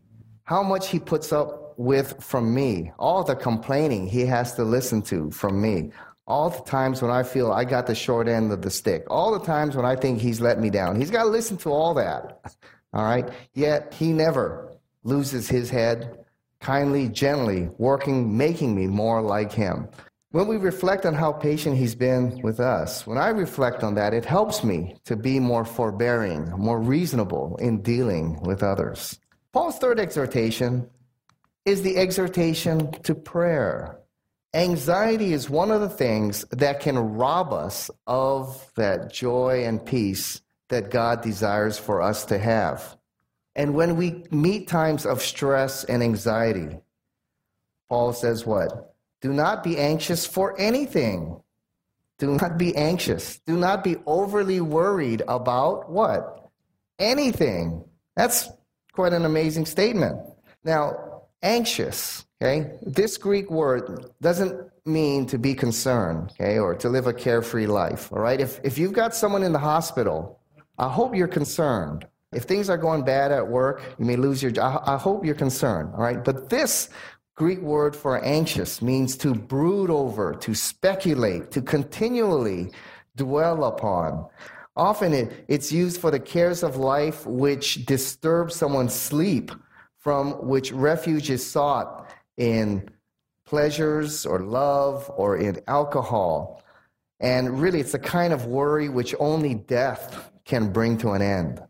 how 0.44 0.62
much 0.62 0.88
he 0.88 0.98
puts 0.98 1.32
up 1.32 1.74
with 1.78 2.22
from 2.22 2.54
me, 2.54 2.92
all 2.98 3.24
the 3.24 3.34
complaining 3.34 4.06
he 4.06 4.26
has 4.26 4.54
to 4.54 4.64
listen 4.64 5.02
to 5.02 5.30
from 5.30 5.60
me, 5.60 5.90
all 6.32 6.48
the 6.48 6.62
times 6.62 7.02
when 7.02 7.10
I 7.10 7.22
feel 7.24 7.52
I 7.52 7.64
got 7.64 7.86
the 7.86 7.94
short 7.94 8.26
end 8.26 8.52
of 8.52 8.62
the 8.62 8.70
stick, 8.70 9.04
all 9.10 9.38
the 9.38 9.44
times 9.44 9.76
when 9.76 9.84
I 9.84 9.94
think 9.94 10.18
he's 10.18 10.40
let 10.40 10.58
me 10.58 10.70
down. 10.70 10.98
He's 10.98 11.10
got 11.10 11.24
to 11.24 11.28
listen 11.28 11.58
to 11.58 11.70
all 11.70 11.92
that. 11.94 12.40
All 12.94 13.04
right? 13.04 13.28
Yet 13.52 13.92
he 13.92 14.14
never 14.14 14.72
loses 15.04 15.46
his 15.46 15.68
head, 15.68 16.24
kindly, 16.58 17.10
gently, 17.10 17.68
working, 17.76 18.34
making 18.34 18.74
me 18.74 18.86
more 18.86 19.20
like 19.20 19.52
him. 19.52 19.88
When 20.30 20.48
we 20.48 20.56
reflect 20.56 21.04
on 21.04 21.12
how 21.12 21.32
patient 21.32 21.76
he's 21.76 21.94
been 21.94 22.40
with 22.40 22.60
us, 22.60 23.06
when 23.06 23.18
I 23.18 23.28
reflect 23.28 23.82
on 23.82 23.94
that, 23.96 24.14
it 24.14 24.24
helps 24.24 24.64
me 24.64 24.96
to 25.04 25.16
be 25.16 25.38
more 25.38 25.66
forbearing, 25.66 26.48
more 26.56 26.80
reasonable 26.80 27.58
in 27.60 27.82
dealing 27.82 28.40
with 28.40 28.62
others. 28.62 29.20
Paul's 29.52 29.76
third 29.76 30.00
exhortation 30.00 30.88
is 31.66 31.82
the 31.82 31.98
exhortation 31.98 32.90
to 33.02 33.14
prayer. 33.14 33.98
Anxiety 34.54 35.32
is 35.32 35.48
one 35.48 35.70
of 35.70 35.80
the 35.80 35.88
things 35.88 36.44
that 36.50 36.80
can 36.80 36.98
rob 36.98 37.54
us 37.54 37.90
of 38.06 38.70
that 38.74 39.10
joy 39.10 39.64
and 39.64 39.84
peace 39.84 40.42
that 40.68 40.90
God 40.90 41.22
desires 41.22 41.78
for 41.78 42.02
us 42.02 42.26
to 42.26 42.38
have. 42.38 42.98
And 43.54 43.74
when 43.74 43.96
we 43.96 44.24
meet 44.30 44.68
times 44.68 45.06
of 45.06 45.22
stress 45.22 45.84
and 45.84 46.02
anxiety, 46.02 46.78
Paul 47.88 48.12
says 48.12 48.44
what? 48.44 48.94
Do 49.22 49.32
not 49.32 49.62
be 49.62 49.78
anxious 49.78 50.26
for 50.26 50.58
anything. 50.58 51.40
Do 52.18 52.32
not 52.32 52.58
be 52.58 52.76
anxious. 52.76 53.38
Do 53.46 53.56
not 53.56 53.82
be 53.82 53.96
overly 54.04 54.60
worried 54.60 55.22
about 55.28 55.90
what? 55.90 56.50
Anything. 56.98 57.84
That's 58.16 58.50
quite 58.92 59.12
an 59.14 59.24
amazing 59.24 59.66
statement. 59.66 60.20
Now, 60.62 61.22
anxious, 61.42 62.26
okay? 62.42 62.70
This 62.82 63.16
Greek 63.16 63.50
word 63.50 64.10
doesn't 64.20 64.68
mean 64.84 65.26
to 65.26 65.38
be 65.38 65.54
concerned, 65.54 66.32
okay, 66.32 66.58
or 66.58 66.74
to 66.74 66.88
live 66.88 67.06
a 67.06 67.12
carefree 67.12 67.66
life, 67.66 68.12
all 68.12 68.18
right? 68.18 68.40
If, 68.40 68.60
if 68.64 68.78
you've 68.78 68.92
got 68.92 69.14
someone 69.14 69.42
in 69.42 69.52
the 69.52 69.58
hospital, 69.58 70.40
I 70.78 70.88
hope 70.88 71.14
you're 71.14 71.28
concerned. 71.28 72.06
If 72.32 72.44
things 72.44 72.68
are 72.68 72.78
going 72.78 73.04
bad 73.04 73.30
at 73.30 73.46
work, 73.46 73.82
you 73.98 74.04
may 74.04 74.16
lose 74.16 74.42
your 74.42 74.50
job. 74.50 74.82
I 74.86 74.96
hope 74.96 75.24
you're 75.24 75.34
concerned, 75.34 75.90
all 75.94 76.02
right? 76.02 76.24
But 76.24 76.48
this 76.48 76.88
Greek 77.36 77.60
word 77.60 77.94
for 77.94 78.18
anxious 78.24 78.82
means 78.82 79.16
to 79.18 79.34
brood 79.34 79.90
over, 79.90 80.34
to 80.34 80.54
speculate, 80.54 81.50
to 81.52 81.62
continually 81.62 82.72
dwell 83.16 83.64
upon. 83.64 84.26
Often 84.74 85.12
it, 85.12 85.44
it's 85.48 85.70
used 85.70 86.00
for 86.00 86.10
the 86.10 86.18
cares 86.18 86.62
of 86.62 86.76
life 86.76 87.26
which 87.26 87.84
disturb 87.84 88.50
someone's 88.50 88.94
sleep, 88.94 89.52
from 89.98 90.32
which 90.48 90.72
refuge 90.72 91.30
is 91.30 91.48
sought 91.48 92.11
in 92.36 92.88
pleasures 93.46 94.24
or 94.26 94.40
love 94.40 95.10
or 95.16 95.36
in 95.36 95.60
alcohol. 95.68 96.62
And 97.20 97.60
really, 97.60 97.80
it's 97.80 97.94
a 97.94 97.98
kind 97.98 98.32
of 98.32 98.46
worry 98.46 98.88
which 98.88 99.14
only 99.18 99.54
death 99.54 100.30
can 100.44 100.72
bring 100.72 100.98
to 100.98 101.10
an 101.10 101.22
end. 101.22 101.62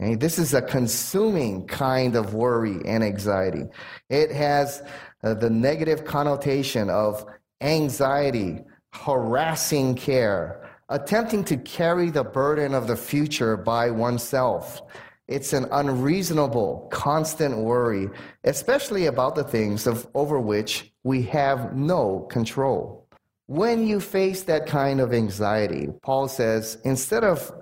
Okay? 0.00 0.14
This 0.14 0.38
is 0.38 0.54
a 0.54 0.62
consuming 0.62 1.66
kind 1.66 2.16
of 2.16 2.34
worry 2.34 2.80
and 2.86 3.04
anxiety. 3.04 3.64
It 4.08 4.30
has 4.30 4.82
uh, 5.22 5.34
the 5.34 5.50
negative 5.50 6.04
connotation 6.04 6.90
of 6.90 7.24
anxiety, 7.60 8.60
harassing 8.92 9.94
care, 9.94 10.70
attempting 10.88 11.44
to 11.44 11.56
carry 11.56 12.10
the 12.10 12.24
burden 12.24 12.74
of 12.74 12.86
the 12.86 12.96
future 12.96 13.56
by 13.56 13.90
oneself. 13.90 14.82
It's 15.26 15.54
an 15.54 15.66
unreasonable, 15.72 16.88
constant 16.92 17.56
worry, 17.56 18.10
especially 18.44 19.06
about 19.06 19.34
the 19.34 19.44
things 19.44 19.86
of, 19.86 20.06
over 20.14 20.38
which 20.38 20.92
we 21.02 21.22
have 21.22 21.74
no 21.74 22.26
control. 22.30 23.08
When 23.46 23.86
you 23.86 24.00
face 24.00 24.42
that 24.44 24.66
kind 24.66 25.00
of 25.00 25.14
anxiety, 25.14 25.88
Paul 26.02 26.28
says, 26.28 26.78
instead 26.84 27.24
of 27.24 27.52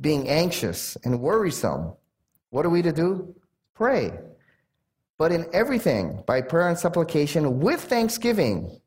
being 0.00 0.28
anxious 0.28 0.96
and 1.04 1.20
worrisome, 1.20 1.94
what 2.50 2.66
are 2.66 2.70
we 2.70 2.82
to 2.82 2.92
do? 2.92 3.34
Pray. 3.74 4.12
But 5.18 5.32
in 5.32 5.46
everything, 5.54 6.22
by 6.26 6.42
prayer 6.42 6.68
and 6.68 6.78
supplication 6.78 7.60
with 7.60 7.82
thanksgiving, 7.82 8.80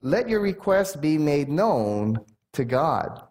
let 0.00 0.28
your 0.28 0.40
requests 0.40 0.96
be 0.96 1.18
made 1.18 1.48
known 1.48 2.18
to 2.54 2.64
God. 2.64 3.22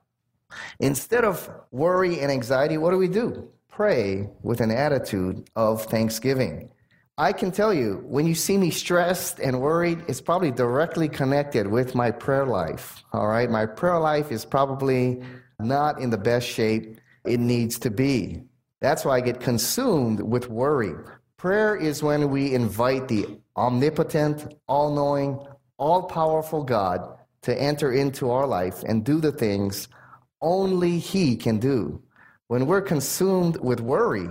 Instead 0.79 1.25
of 1.25 1.49
worry 1.71 2.21
and 2.21 2.31
anxiety, 2.31 2.77
what 2.77 2.91
do 2.91 2.97
we 2.97 3.09
do? 3.09 3.49
Pray 3.71 4.29
with 4.43 4.59
an 4.59 4.69
attitude 4.69 5.49
of 5.55 5.85
thanksgiving. 5.85 6.69
I 7.17 7.31
can 7.31 7.51
tell 7.51 7.73
you, 7.73 8.03
when 8.05 8.27
you 8.27 8.35
see 8.35 8.57
me 8.57 8.69
stressed 8.69 9.39
and 9.39 9.61
worried, 9.61 10.03
it's 10.09 10.19
probably 10.19 10.51
directly 10.51 11.07
connected 11.07 11.67
with 11.67 11.95
my 11.95 12.11
prayer 12.11 12.45
life. 12.45 13.01
All 13.13 13.27
right? 13.27 13.49
My 13.49 13.65
prayer 13.65 13.99
life 13.99 14.29
is 14.29 14.43
probably 14.43 15.21
not 15.59 16.01
in 16.01 16.09
the 16.09 16.17
best 16.17 16.47
shape 16.47 16.99
it 17.25 17.39
needs 17.39 17.79
to 17.79 17.89
be. 17.89 18.41
That's 18.81 19.05
why 19.05 19.17
I 19.17 19.21
get 19.21 19.39
consumed 19.39 20.19
with 20.19 20.49
worry. 20.49 20.93
Prayer 21.37 21.75
is 21.75 22.03
when 22.03 22.29
we 22.29 22.53
invite 22.53 23.07
the 23.07 23.39
omnipotent, 23.55 24.53
all 24.67 24.93
knowing, 24.93 25.39
all 25.77 26.03
powerful 26.03 26.63
God 26.63 27.17
to 27.43 27.61
enter 27.61 27.93
into 27.93 28.31
our 28.31 28.45
life 28.45 28.83
and 28.83 29.05
do 29.05 29.21
the 29.21 29.31
things 29.31 29.87
only 30.41 30.99
He 30.99 31.37
can 31.37 31.57
do. 31.57 32.01
When 32.51 32.65
we're 32.65 32.81
consumed 32.81 33.55
with 33.61 33.79
worry, 33.79 34.27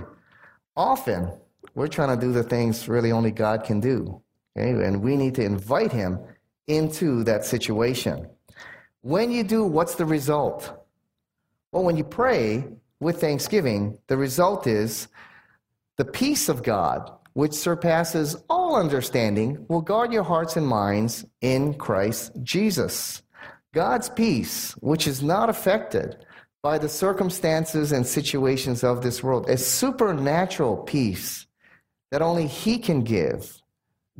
often 0.76 1.32
we're 1.74 1.88
trying 1.88 2.14
to 2.14 2.26
do 2.26 2.34
the 2.34 2.42
things 2.42 2.86
really 2.86 3.12
only 3.12 3.30
God 3.30 3.64
can 3.64 3.80
do. 3.80 4.20
Okay? 4.54 4.72
And 4.72 5.00
we 5.02 5.16
need 5.16 5.34
to 5.36 5.42
invite 5.42 5.90
Him 5.90 6.18
into 6.66 7.24
that 7.24 7.46
situation. 7.46 8.28
When 9.00 9.32
you 9.32 9.42
do, 9.42 9.64
what's 9.64 9.94
the 9.94 10.04
result? 10.04 10.84
Well, 11.72 11.82
when 11.82 11.96
you 11.96 12.04
pray 12.04 12.66
with 13.00 13.22
thanksgiving, 13.22 13.96
the 14.08 14.18
result 14.18 14.66
is 14.66 15.08
the 15.96 16.04
peace 16.04 16.50
of 16.50 16.62
God, 16.62 17.10
which 17.32 17.54
surpasses 17.54 18.36
all 18.50 18.76
understanding, 18.76 19.64
will 19.70 19.80
guard 19.80 20.12
your 20.12 20.24
hearts 20.24 20.58
and 20.58 20.66
minds 20.68 21.24
in 21.40 21.72
Christ 21.72 22.32
Jesus. 22.42 23.22
God's 23.72 24.10
peace, 24.10 24.72
which 24.72 25.06
is 25.06 25.22
not 25.22 25.48
affected 25.48 26.26
by 26.62 26.78
the 26.78 26.88
circumstances 26.88 27.92
and 27.92 28.06
situations 28.06 28.84
of 28.84 29.02
this 29.02 29.22
world, 29.22 29.48
a 29.48 29.56
supernatural 29.56 30.76
peace 30.76 31.46
that 32.10 32.22
only 32.22 32.46
He 32.46 32.78
can 32.78 33.02
give, 33.02 33.62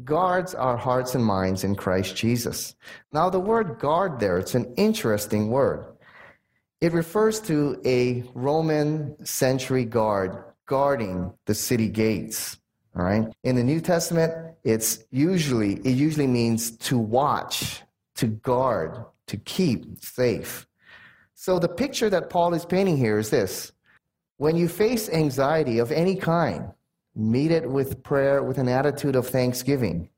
guards 0.05 0.55
our 0.55 0.77
hearts 0.77 1.15
and 1.15 1.25
minds 1.25 1.65
in 1.65 1.75
Christ 1.75 2.17
Jesus. 2.17 2.75
Now, 3.13 3.29
the 3.29 3.41
word 3.41 3.79
guard 3.79 4.21
there, 4.21 4.39
it's 4.39 4.55
an 4.55 4.73
interesting 4.77 5.51
word. 5.51 5.85
It 6.81 6.93
refers 6.93 7.41
to 7.41 7.81
a 7.85 8.25
Roman 8.35 9.25
century 9.27 9.85
guard 9.85 10.43
guarding 10.65 11.33
the 11.47 11.55
city 11.55 11.89
gates. 11.89 12.57
All 12.97 13.05
right. 13.05 13.27
In 13.45 13.57
the 13.57 13.63
New 13.63 13.81
Testament, 13.81 14.33
it's 14.65 15.05
usually 15.11 15.75
it 15.75 15.97
usually 15.97 16.27
means 16.27 16.71
to 16.79 16.99
watch, 16.99 17.83
to 18.17 18.27
guard, 18.27 19.05
to 19.27 19.37
keep 19.37 20.03
safe. 20.03 20.67
So 21.43 21.59
the 21.59 21.69
picture 21.69 22.11
that 22.11 22.29
Paul 22.29 22.53
is 22.53 22.67
painting 22.67 22.99
here 22.99 23.17
is 23.17 23.31
this. 23.31 23.73
When 24.37 24.57
you 24.57 24.69
face 24.69 25.09
anxiety 25.09 25.79
of 25.79 25.91
any 25.91 26.15
kind, 26.15 26.71
meet 27.17 27.51
it 27.51 27.67
with 27.67 28.03
prayer 28.03 28.43
with 28.43 28.59
an 28.59 28.69
attitude 28.69 29.17
of 29.17 29.27
thanksgiving. 29.27 30.11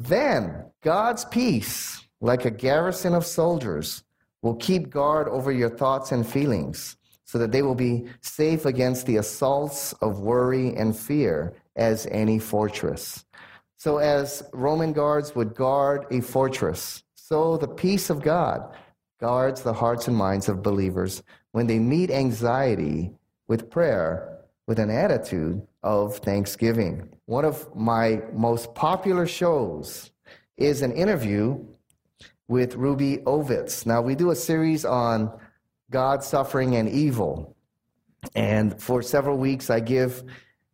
Then 0.00 0.64
God's 0.80 1.24
peace, 1.26 2.08
like 2.20 2.44
a 2.44 2.50
garrison 2.50 3.14
of 3.14 3.24
soldiers, 3.24 4.02
will 4.42 4.56
keep 4.56 4.90
guard 4.90 5.28
over 5.28 5.52
your 5.52 5.70
thoughts 5.70 6.10
and 6.10 6.26
feelings 6.26 6.96
so 7.24 7.38
that 7.38 7.52
they 7.52 7.62
will 7.62 7.76
be 7.76 8.06
safe 8.20 8.66
against 8.66 9.06
the 9.06 9.18
assaults 9.18 9.92
of 10.02 10.18
worry 10.18 10.74
and 10.74 10.96
fear 10.96 11.54
as 11.76 12.08
any 12.10 12.40
fortress. 12.40 13.24
So, 13.76 13.98
as 13.98 14.42
Roman 14.52 14.92
guards 14.92 15.36
would 15.36 15.54
guard 15.54 16.04
a 16.10 16.20
fortress, 16.20 17.04
so 17.14 17.56
the 17.58 17.68
peace 17.68 18.10
of 18.10 18.22
God 18.22 18.74
guards 19.22 19.62
the 19.62 19.72
hearts 19.72 20.08
and 20.08 20.16
minds 20.16 20.48
of 20.48 20.64
believers 20.64 21.22
when 21.52 21.68
they 21.68 21.78
meet 21.78 22.10
anxiety 22.10 23.12
with 23.46 23.70
prayer 23.70 24.36
with 24.66 24.80
an 24.80 24.90
attitude 24.90 25.62
of 25.84 26.16
thanksgiving. 26.18 27.08
One 27.26 27.44
of 27.44 27.72
my 27.76 28.20
most 28.32 28.74
popular 28.74 29.28
shows 29.28 30.10
is 30.56 30.82
an 30.82 30.90
interview 30.90 31.64
with 32.48 32.74
Ruby 32.74 33.18
Ovitz. 33.18 33.86
Now, 33.86 34.02
we 34.02 34.16
do 34.16 34.32
a 34.32 34.36
series 34.36 34.84
on 34.84 35.32
God, 35.90 36.24
suffering, 36.24 36.74
and 36.74 36.88
evil. 36.88 37.54
And 38.34 38.80
for 38.80 39.02
several 39.02 39.38
weeks, 39.38 39.70
I 39.70 39.78
give 39.78 40.24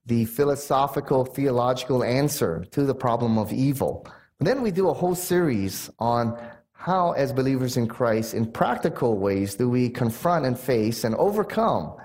the 0.07 0.25
philosophical, 0.25 1.27
theological 1.27 2.03
answer 2.03 2.65
to 2.71 2.85
the 2.85 2.95
problem 2.95 3.37
of 3.37 3.53
evil. 3.53 4.07
And 4.39 4.47
then 4.47 4.63
we 4.63 4.71
do 4.71 4.89
a 4.89 4.95
whole 4.95 5.15
series 5.15 5.91
on 5.99 6.41
how, 6.79 7.11
as 7.13 7.33
believers 7.33 7.77
in 7.77 7.89
Christ, 7.89 8.35
in 8.35 8.51
practical 8.51 9.19
ways, 9.19 9.57
do 9.57 9.69
we 9.69 9.91
confront 9.91 10.47
and 10.47 10.57
face 10.59 11.03
and 11.03 11.15
overcome 11.17 11.97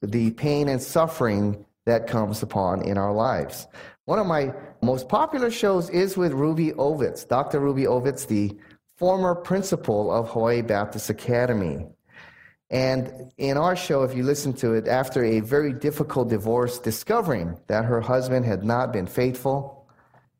the 0.00 0.30
pain 0.30 0.68
and 0.68 0.80
suffering 0.80 1.66
that 1.86 2.06
comes 2.06 2.42
upon 2.42 2.82
in 2.82 2.98
our 2.98 3.12
lives. 3.12 3.66
One 4.04 4.20
of 4.20 4.26
my 4.26 4.52
most 4.80 5.08
popular 5.08 5.50
shows 5.50 5.90
is 5.90 6.16
with 6.16 6.32
Ruby 6.32 6.70
Ovitz, 6.72 7.26
Dr. 7.26 7.58
Ruby 7.58 7.84
Ovitz, 7.84 8.28
the 8.28 8.56
former 8.96 9.34
principal 9.34 10.12
of 10.12 10.30
Hawaii 10.30 10.62
Baptist 10.62 11.10
Academy. 11.10 11.86
And 12.70 13.32
in 13.38 13.56
our 13.56 13.74
show, 13.74 14.04
if 14.04 14.16
you 14.16 14.22
listen 14.22 14.52
to 14.54 14.74
it, 14.74 14.86
after 14.86 15.24
a 15.24 15.40
very 15.40 15.72
difficult 15.72 16.28
divorce, 16.28 16.78
discovering 16.78 17.58
that 17.66 17.84
her 17.84 18.00
husband 18.00 18.44
had 18.44 18.62
not 18.62 18.92
been 18.92 19.06
faithful, 19.08 19.75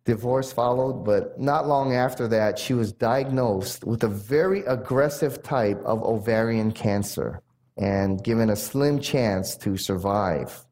divorce 0.06 0.52
followed, 0.52 1.04
but 1.04 1.38
not 1.38 1.66
long 1.66 1.92
after 1.92 2.26
that, 2.28 2.58
she 2.58 2.72
was 2.72 2.92
diagnosed 2.92 3.84
with 3.84 4.02
a 4.04 4.08
very 4.08 4.60
aggressive 4.64 5.42
type 5.42 5.82
of 5.84 6.02
ovarian 6.02 6.72
cancer 6.72 7.42
and 7.76 8.24
given 8.24 8.48
a 8.48 8.56
slim 8.56 8.98
chance 9.00 9.56
to 9.56 9.76
survive. 9.76 10.64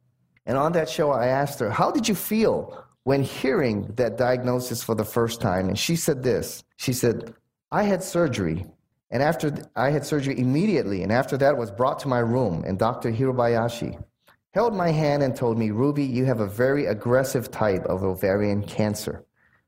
And 0.47 0.57
on 0.57 0.73
that 0.73 0.89
show, 0.89 1.11
I 1.11 1.27
asked 1.27 1.61
her, 1.61 1.69
How 1.69 1.91
did 1.91 2.09
you 2.09 2.15
feel 2.15 2.83
when 3.03 3.23
hearing 3.23 3.93
that 3.97 4.17
diagnosis 4.17 4.83
for 4.83 4.95
the 4.95 5.05
first 5.05 5.41
time? 5.41 5.69
And 5.69 5.79
she 5.79 5.97
said 5.97 6.23
this 6.23 6.65
She 6.77 6.93
said, 6.93 7.35
I 7.71 7.83
had 7.83 8.03
surgery, 8.03 8.65
and 9.11 9.23
after 9.23 9.53
I 9.75 9.91
had 9.91 10.07
surgery 10.07 10.39
immediately, 10.39 11.03
and 11.03 11.13
after 11.13 11.37
that 11.39 11.59
was 11.59 11.71
brought 11.71 11.99
to 12.01 12.09
my 12.09 12.21
room, 12.21 12.63
and 12.65 12.79
Dr. 12.79 13.11
Hirobayashi 13.11 14.03
held 14.55 14.73
my 14.73 14.93
hand 14.93 15.25
and 15.25 15.35
told 15.35 15.59
me, 15.59 15.73
Ruby, 15.73 16.05
you 16.05 16.25
have 16.27 16.39
a 16.39 16.47
very 16.47 16.87
aggressive 16.87 17.51
type 17.51 17.85
of 17.87 18.05
ovarian 18.05 18.63
cancer. 18.63 19.25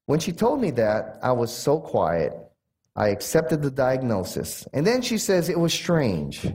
When 0.07 0.21
she 0.21 0.31
told 0.31 0.61
me 0.61 0.71
that, 0.73 1.19
I 1.25 1.33
was 1.33 1.53
so 1.53 1.81
quiet. 1.81 2.33
I 2.95 3.09
accepted 3.09 3.63
the 3.63 3.71
diagnosis. 3.71 4.67
And 4.73 4.87
then 4.87 5.03
she 5.03 5.19
says 5.19 5.49
it 5.49 5.59
was 5.59 5.75
strange 5.75 6.47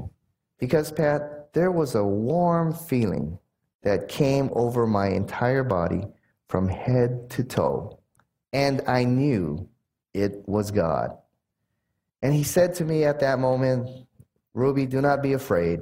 because, 0.60 0.94
Pat, 0.94 1.52
there 1.54 1.72
was 1.72 1.94
a 1.96 2.04
warm 2.04 2.74
feeling 2.74 3.38
that 3.84 4.08
came 4.08 4.50
over 4.54 4.88
my 4.88 5.10
entire 5.10 5.66
body 5.66 6.04
from 6.48 6.70
head 6.70 7.30
to 7.32 7.44
toe. 7.44 8.00
And 8.54 8.82
I 8.88 9.04
knew 9.04 9.68
it 10.14 10.44
was 10.48 10.72
God. 10.72 11.18
And 12.22 12.34
he 12.34 12.44
said 12.44 12.76
to 12.76 12.86
me 12.86 13.04
at 13.04 13.20
that 13.20 13.40
moment, 13.40 13.90
Ruby, 14.54 14.86
do 14.86 15.02
not 15.02 15.22
be 15.22 15.34
afraid. 15.34 15.82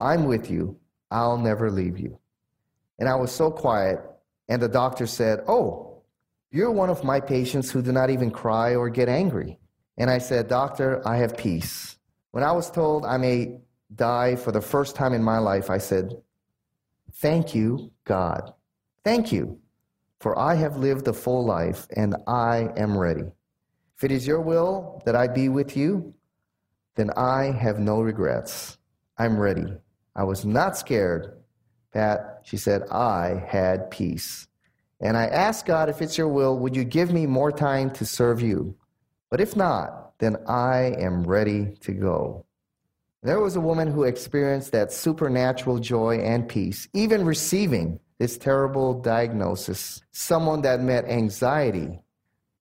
I'm 0.00 0.26
with 0.26 0.48
you. 0.48 0.78
I'll 1.12 1.38
never 1.38 1.70
leave 1.70 1.98
you. 1.98 2.18
And 2.98 3.08
I 3.08 3.14
was 3.14 3.30
so 3.30 3.50
quiet, 3.50 4.00
and 4.48 4.60
the 4.60 4.68
doctor 4.68 5.06
said, 5.06 5.44
Oh, 5.46 6.02
you're 6.50 6.70
one 6.70 6.90
of 6.90 7.04
my 7.04 7.20
patients 7.20 7.70
who 7.70 7.82
do 7.82 7.92
not 7.92 8.10
even 8.10 8.30
cry 8.30 8.74
or 8.74 8.88
get 8.90 9.08
angry. 9.08 9.58
And 9.98 10.10
I 10.10 10.18
said, 10.18 10.48
Doctor, 10.48 11.06
I 11.06 11.16
have 11.16 11.36
peace. 11.36 11.96
When 12.30 12.42
I 12.42 12.52
was 12.52 12.70
told 12.70 13.04
I 13.04 13.18
may 13.18 13.60
die 13.94 14.36
for 14.36 14.52
the 14.52 14.60
first 14.60 14.96
time 14.96 15.12
in 15.12 15.22
my 15.22 15.38
life, 15.38 15.70
I 15.70 15.78
said, 15.78 16.16
Thank 17.14 17.54
you, 17.54 17.92
God. 18.04 18.52
Thank 19.04 19.32
you, 19.32 19.58
for 20.20 20.38
I 20.38 20.54
have 20.54 20.76
lived 20.76 21.08
a 21.08 21.12
full 21.12 21.44
life 21.44 21.86
and 21.94 22.16
I 22.26 22.70
am 22.76 22.96
ready. 22.96 23.30
If 23.96 24.04
it 24.04 24.10
is 24.10 24.26
your 24.26 24.40
will 24.40 25.02
that 25.04 25.14
I 25.14 25.28
be 25.28 25.48
with 25.48 25.76
you, 25.76 26.14
then 26.94 27.10
I 27.16 27.52
have 27.52 27.78
no 27.78 28.00
regrets. 28.00 28.78
I'm 29.18 29.38
ready. 29.38 29.66
I 30.14 30.24
was 30.24 30.44
not 30.44 30.76
scared. 30.76 31.38
Pat, 31.92 32.40
she 32.44 32.56
said, 32.56 32.82
I 32.90 33.44
had 33.46 33.90
peace. 33.90 34.46
And 35.00 35.16
I 35.16 35.26
asked 35.26 35.66
God, 35.66 35.88
if 35.88 36.00
it's 36.00 36.16
your 36.16 36.28
will, 36.28 36.58
would 36.58 36.76
you 36.76 36.84
give 36.84 37.12
me 37.12 37.26
more 37.26 37.50
time 37.52 37.90
to 37.92 38.06
serve 38.06 38.40
you? 38.40 38.76
But 39.30 39.40
if 39.40 39.56
not, 39.56 40.18
then 40.18 40.36
I 40.46 40.94
am 40.98 41.24
ready 41.24 41.74
to 41.80 41.92
go. 41.92 42.44
There 43.22 43.40
was 43.40 43.56
a 43.56 43.60
woman 43.60 43.88
who 43.88 44.04
experienced 44.04 44.72
that 44.72 44.92
supernatural 44.92 45.78
joy 45.78 46.18
and 46.18 46.48
peace, 46.48 46.88
even 46.92 47.24
receiving 47.24 48.00
this 48.18 48.36
terrible 48.36 49.00
diagnosis. 49.00 50.00
Someone 50.12 50.62
that 50.62 50.80
met 50.80 51.04
anxiety 51.06 52.00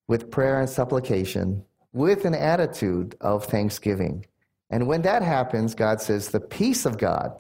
with 0.08 0.32
prayer 0.32 0.60
and 0.60 0.70
supplication 0.70 1.64
with 1.94 2.26
an 2.26 2.34
attitude 2.34 3.16
of 3.22 3.46
thanksgiving. 3.46 4.26
And 4.72 4.88
when 4.88 5.02
that 5.04 5.22
happens, 5.22 5.76
God 5.76 6.02
says, 6.02 6.30
the 6.30 6.40
peace 6.40 6.86
of 6.86 6.98
God 6.98 7.34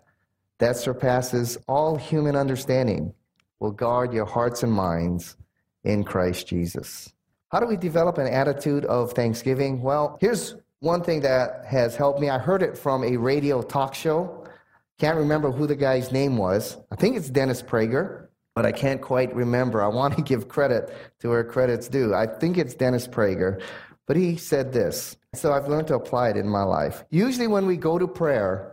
that 0.60 0.78
surpasses 0.78 1.58
all 1.68 1.96
human 1.96 2.36
understanding 2.36 3.14
will 3.60 3.72
guard 3.72 4.14
your 4.14 4.26
hearts 4.26 4.64
and 4.64 4.72
minds 4.72 5.38
in 5.84 6.04
Christ 6.04 6.48
Jesus. 6.48 7.12
How 7.50 7.60
do 7.60 7.66
we 7.66 7.78
develop 7.78 8.18
an 8.18 8.28
attitude 8.28 8.86
of 8.86 9.14
thanksgiving? 9.14 9.82
Well, 9.82 10.18
here's 10.22 10.56
one 10.80 11.04
thing 11.04 11.22
that 11.22 11.66
has 11.66 11.96
helped 11.96 12.20
me. 12.20 12.30
I 12.30 12.38
heard 12.38 12.62
it 12.62 12.78
from 12.78 13.04
a 13.04 13.18
radio 13.18 13.62
talk 13.62 13.96
show. 13.96 14.48
Can't 15.00 15.18
remember 15.18 15.52
who 15.52 15.68
the 15.68 15.76
guy's 15.76 16.12
name 16.12 16.38
was. 16.38 16.78
I 16.92 16.96
think 16.96 17.16
it's 17.16 17.30
Dennis 17.30 17.62
Prager, 17.62 18.28
but 18.56 18.66
I 18.66 18.72
can't 18.72 19.02
quite 19.02 19.34
remember. 19.36 19.82
I 19.82 19.88
want 19.88 20.16
to 20.18 20.22
give 20.32 20.48
credit 20.48 20.94
to 21.20 21.30
where 21.30 21.44
credit's 21.44 21.88
due. 21.88 22.14
I 22.14 22.28
think 22.28 22.58
it's 22.58 22.74
Dennis 22.74 23.08
Prager, 23.08 23.62
but 24.08 24.18
he 24.18 24.36
said 24.38 24.74
this. 24.74 25.16
So 25.34 25.54
I've 25.54 25.68
learned 25.68 25.88
to 25.88 25.96
apply 25.96 26.30
it 26.30 26.38
in 26.38 26.48
my 26.48 26.64
life. 26.64 27.04
Usually, 27.10 27.48
when 27.48 27.66
we 27.66 27.78
go 27.78 27.98
to 27.98 28.08
prayer, 28.08 28.72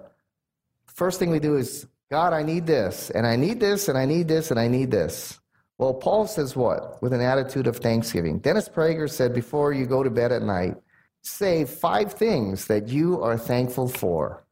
first 0.87 1.19
thing 1.19 1.31
we 1.31 1.39
do 1.39 1.57
is, 1.57 1.87
God, 2.11 2.33
I 2.33 2.43
need 2.43 2.67
this, 2.67 3.11
and 3.11 3.27
I 3.27 3.37
need 3.37 3.61
this, 3.61 3.89
and 3.89 3.97
I 3.97 4.05
need 4.05 4.29
this, 4.29 4.51
and 4.51 4.59
I 4.59 4.67
need 4.67 4.91
this. 4.91 5.39
Well, 5.79 5.95
Paul 5.95 6.27
says 6.27 6.57
what? 6.57 7.01
With 7.03 7.13
an 7.13 7.21
attitude 7.21 7.69
of 7.69 7.77
thanksgiving. 7.77 8.41
Dennis 8.41 8.69
Prager 8.69 9.09
said, 9.09 9.33
before 9.33 9.73
you 9.73 9.87
go 9.87 10.03
to 10.03 10.11
bed 10.11 10.33
at 10.33 10.43
night, 10.43 10.75
say 11.23 11.65
five 11.65 12.13
things 12.13 12.67
that 12.67 12.89
you 12.89 13.23
are 13.23 13.39
thankful 13.39 13.89
for. 13.89 14.45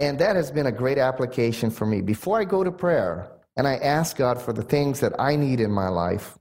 And 0.00 0.18
that 0.18 0.34
has 0.34 0.50
been 0.50 0.66
a 0.66 0.72
great 0.72 0.98
application 0.98 1.70
for 1.70 1.86
me. 1.86 2.00
Before 2.00 2.40
I 2.40 2.44
go 2.44 2.64
to 2.64 2.72
prayer 2.72 3.30
and 3.56 3.68
I 3.68 3.76
ask 3.76 4.16
God 4.16 4.42
for 4.42 4.52
the 4.52 4.62
things 4.62 4.98
that 5.00 5.12
I 5.20 5.36
need 5.36 5.60
in 5.60 5.70
my 5.70 5.88
life, 5.88 6.36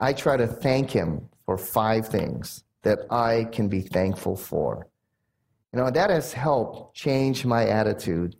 I 0.00 0.12
try 0.12 0.36
to 0.36 0.48
thank 0.48 0.90
Him 0.90 1.28
for 1.46 1.56
five 1.56 2.08
things 2.08 2.64
that 2.88 3.00
I 3.10 3.44
can 3.52 3.68
be 3.68 3.82
thankful 3.82 4.34
for. 4.34 4.88
You 5.72 5.78
know, 5.78 5.90
that 5.90 6.08
has 6.08 6.32
helped 6.32 6.94
change 6.94 7.44
my 7.44 7.66
attitude, 7.66 8.34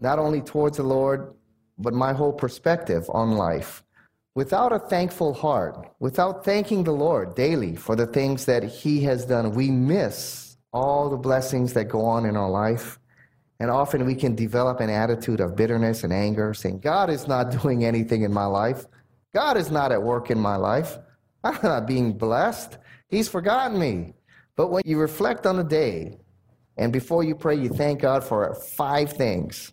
not 0.00 0.18
only 0.18 0.40
towards 0.40 0.78
the 0.78 0.82
Lord, 0.82 1.32
but 1.78 1.94
my 1.94 2.12
whole 2.12 2.32
perspective 2.32 3.08
on 3.10 3.36
life. 3.36 3.84
Without 4.34 4.72
a 4.72 4.80
thankful 4.80 5.32
heart, 5.32 5.74
without 6.00 6.44
thanking 6.44 6.82
the 6.82 6.98
Lord 7.06 7.36
daily 7.36 7.76
for 7.76 7.94
the 7.94 8.06
things 8.06 8.46
that 8.46 8.64
He 8.64 9.00
has 9.04 9.24
done, 9.24 9.52
we 9.52 9.70
miss 9.70 10.56
all 10.72 11.08
the 11.08 11.16
blessings 11.16 11.72
that 11.74 11.84
go 11.84 12.04
on 12.04 12.26
in 12.26 12.36
our 12.36 12.50
life. 12.50 12.98
And 13.60 13.70
often 13.70 14.04
we 14.04 14.16
can 14.16 14.34
develop 14.34 14.80
an 14.80 14.90
attitude 14.90 15.40
of 15.40 15.54
bitterness 15.54 16.02
and 16.02 16.12
anger, 16.12 16.52
saying, 16.52 16.80
God 16.80 17.10
is 17.10 17.28
not 17.28 17.52
doing 17.62 17.84
anything 17.84 18.22
in 18.22 18.32
my 18.32 18.46
life. 18.46 18.86
God 19.32 19.56
is 19.56 19.70
not 19.70 19.92
at 19.92 20.02
work 20.02 20.32
in 20.32 20.38
my 20.40 20.56
life. 20.56 20.98
I'm 21.44 21.58
not 21.62 21.86
being 21.86 22.18
blessed. 22.18 22.78
He's 23.08 23.28
forgotten 23.28 23.78
me. 23.78 24.14
But 24.56 24.70
when 24.70 24.82
you 24.84 24.98
reflect 24.98 25.46
on 25.46 25.56
the 25.56 25.64
day, 25.64 26.18
and 26.76 26.92
before 26.92 27.24
you 27.24 27.34
pray, 27.34 27.56
you 27.56 27.68
thank 27.68 28.00
God 28.00 28.22
for 28.22 28.54
five 28.54 29.12
things, 29.12 29.72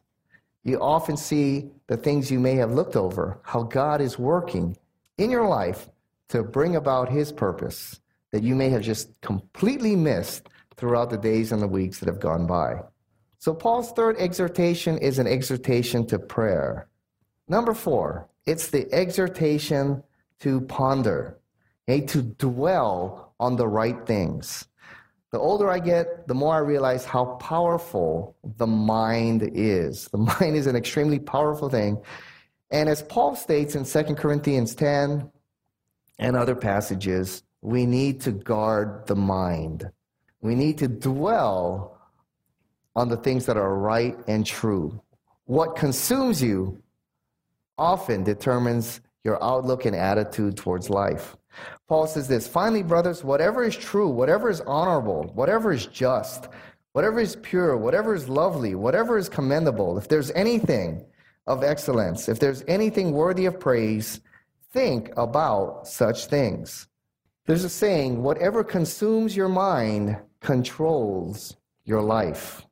you 0.63 0.79
often 0.79 1.17
see 1.17 1.69
the 1.87 1.97
things 1.97 2.31
you 2.31 2.39
may 2.39 2.55
have 2.55 2.71
looked 2.71 2.95
over, 2.95 3.39
how 3.43 3.63
God 3.63 4.01
is 4.01 4.17
working 4.17 4.75
in 5.17 5.29
your 5.29 5.47
life 5.47 5.89
to 6.29 6.43
bring 6.43 6.75
about 6.75 7.09
His 7.09 7.31
purpose 7.31 7.99
that 8.31 8.43
you 8.43 8.55
may 8.55 8.69
have 8.69 8.81
just 8.81 9.09
completely 9.21 9.95
missed 9.95 10.49
throughout 10.77 11.09
the 11.09 11.17
days 11.17 11.51
and 11.51 11.61
the 11.61 11.67
weeks 11.67 11.99
that 11.99 12.07
have 12.07 12.19
gone 12.19 12.45
by. 12.45 12.81
So, 13.37 13.53
Paul's 13.53 13.91
third 13.91 14.17
exhortation 14.17 14.97
is 14.97 15.19
an 15.19 15.27
exhortation 15.27 16.05
to 16.07 16.19
prayer. 16.19 16.87
Number 17.47 17.73
four, 17.73 18.27
it's 18.45 18.67
the 18.67 18.91
exhortation 18.93 20.03
to 20.39 20.61
ponder, 20.61 21.37
okay, 21.87 22.05
to 22.07 22.23
dwell 22.23 23.24
on 23.39 23.55
the 23.55 23.67
right 23.67 24.05
things. 24.05 24.67
The 25.31 25.39
older 25.39 25.69
I 25.69 25.79
get, 25.79 26.27
the 26.27 26.33
more 26.33 26.55
I 26.55 26.59
realize 26.59 27.03
how 27.03 27.25
powerful 27.35 28.37
the 28.57 28.67
mind 28.67 29.49
is. 29.53 30.07
The 30.07 30.17
mind 30.39 30.55
is 30.55 30.67
an 30.67 30.75
extremely 30.75 31.19
powerful 31.19 31.69
thing. 31.69 32.01
And 32.71 32.89
as 32.89 33.01
Paul 33.03 33.35
states 33.35 33.75
in 33.75 33.85
2 33.85 34.15
Corinthians 34.15 34.75
10 34.75 35.29
and 36.19 36.35
other 36.35 36.55
passages, 36.55 37.43
we 37.61 37.85
need 37.85 38.21
to 38.21 38.31
guard 38.31 39.07
the 39.07 39.15
mind. 39.15 39.89
We 40.41 40.55
need 40.55 40.77
to 40.77 40.87
dwell 40.87 41.99
on 42.95 43.09
the 43.09 43.17
things 43.17 43.45
that 43.47 43.57
are 43.57 43.75
right 43.75 44.15
and 44.27 44.45
true. 44.45 45.01
What 45.45 45.75
consumes 45.75 46.41
you 46.41 46.81
often 47.77 48.23
determines 48.23 49.01
your 49.23 49.43
outlook 49.43 49.85
and 49.85 49.95
attitude 49.95 50.55
towards 50.55 50.89
life. 50.89 51.35
Paul 51.87 52.07
says 52.07 52.27
this 52.27 52.47
finally, 52.47 52.83
brothers, 52.83 53.23
whatever 53.23 53.63
is 53.63 53.75
true, 53.75 54.09
whatever 54.09 54.49
is 54.49 54.61
honorable, 54.61 55.31
whatever 55.35 55.71
is 55.71 55.85
just, 55.87 56.47
whatever 56.93 57.19
is 57.19 57.35
pure, 57.37 57.77
whatever 57.77 58.15
is 58.15 58.29
lovely, 58.29 58.75
whatever 58.75 59.17
is 59.17 59.29
commendable, 59.29 59.97
if 59.97 60.07
there's 60.07 60.31
anything 60.31 61.05
of 61.47 61.63
excellence, 61.63 62.27
if 62.29 62.39
there's 62.39 62.63
anything 62.67 63.11
worthy 63.11 63.45
of 63.45 63.59
praise, 63.59 64.21
think 64.73 65.11
about 65.17 65.87
such 65.87 66.25
things. 66.27 66.87
There's 67.45 67.63
a 67.63 67.69
saying 67.69 68.23
whatever 68.23 68.63
consumes 68.63 69.35
your 69.35 69.49
mind 69.49 70.17
controls 70.41 71.55
your 71.85 72.01
life. 72.01 72.65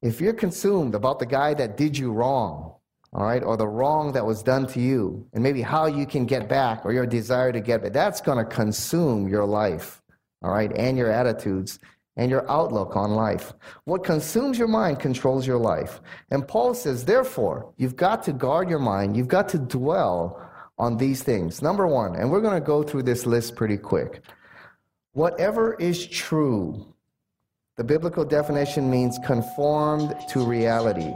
If 0.00 0.20
you're 0.20 0.32
consumed 0.32 0.94
about 0.94 1.18
the 1.18 1.26
guy 1.26 1.54
that 1.54 1.76
did 1.76 1.98
you 1.98 2.12
wrong, 2.12 2.74
all 3.12 3.24
right, 3.24 3.42
or 3.42 3.56
the 3.56 3.66
wrong 3.66 4.12
that 4.12 4.26
was 4.26 4.42
done 4.42 4.66
to 4.68 4.80
you, 4.80 5.26
and 5.32 5.42
maybe 5.42 5.62
how 5.62 5.86
you 5.86 6.06
can 6.06 6.26
get 6.26 6.48
back 6.48 6.84
or 6.84 6.92
your 6.92 7.06
desire 7.06 7.52
to 7.52 7.60
get 7.60 7.82
back, 7.82 7.92
that's 7.92 8.20
going 8.20 8.38
to 8.38 8.44
consume 8.44 9.28
your 9.28 9.44
life, 9.44 10.02
all 10.42 10.50
right, 10.50 10.70
and 10.76 10.98
your 10.98 11.10
attitudes 11.10 11.78
and 12.16 12.30
your 12.30 12.50
outlook 12.50 12.96
on 12.96 13.12
life. 13.12 13.52
What 13.84 14.04
consumes 14.04 14.58
your 14.58 14.68
mind 14.68 14.98
controls 14.98 15.46
your 15.46 15.58
life. 15.58 16.00
And 16.30 16.46
Paul 16.46 16.74
says, 16.74 17.04
therefore, 17.04 17.72
you've 17.76 17.96
got 17.96 18.24
to 18.24 18.32
guard 18.32 18.68
your 18.68 18.80
mind, 18.80 19.16
you've 19.16 19.28
got 19.28 19.48
to 19.50 19.58
dwell 19.58 20.44
on 20.78 20.96
these 20.96 21.22
things. 21.22 21.62
Number 21.62 21.86
one, 21.86 22.16
and 22.16 22.30
we're 22.30 22.40
going 22.40 22.60
to 22.60 22.66
go 22.66 22.82
through 22.82 23.04
this 23.04 23.24
list 23.24 23.56
pretty 23.56 23.76
quick. 23.76 24.22
Whatever 25.12 25.74
is 25.74 26.06
true, 26.06 26.94
the 27.76 27.84
biblical 27.84 28.24
definition 28.24 28.90
means 28.90 29.18
conformed 29.24 30.14
to 30.30 30.44
reality. 30.44 31.14